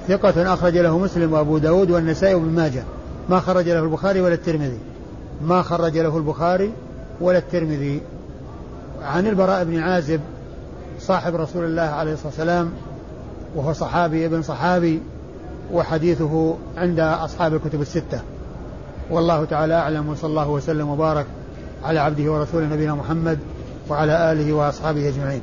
ثقة 0.08 0.54
أخرج 0.54 0.78
له 0.78 0.98
مسلم 0.98 1.34
وأبو 1.34 1.58
داود 1.58 1.92
والنسائي 1.92 2.34
وابن 2.34 2.50
ماجه. 2.50 2.84
ما 3.30 3.40
خرج 3.40 3.70
له 3.70 3.84
البخاري 3.84 4.22
ولا 4.22 4.34
الترمذي؟ 4.34 4.80
ما 5.42 5.62
خرج 5.62 5.98
له 5.98 6.18
البخاري 6.18 6.72
ولا 7.22 7.38
الترمذي. 7.38 8.02
عن 9.02 9.28
البراء 9.28 9.64
بن 9.64 9.80
عازب 9.80 10.20
صاحب 11.00 11.36
رسول 11.36 11.66
الله 11.66 11.82
عليه 11.82 12.14
الصلاة 12.14 12.28
والسلام 12.28 12.72
وهو 13.56 13.74
صحابي 13.74 14.26
ابن 14.26 14.42
صحابي 14.42 15.02
وحديثه 15.74 16.56
عند 16.78 17.00
أصحاب 17.00 17.54
الكتب 17.54 17.82
الستة. 17.82 18.22
والله 19.12 19.46
تعالى 19.46 19.74
أعلم 19.74 20.10
وصلى 20.10 20.30
الله 20.30 20.50
وسلم 20.50 20.90
وبارك 20.90 21.26
على 21.84 22.00
عبده 22.00 22.32
ورسوله 22.32 22.66
نبينا 22.66 22.96
محمد 22.96 23.40
وعلى 23.90 24.32
آله 24.32 24.54
وأصحابه 24.54 25.10
أجمعين. 25.10 25.42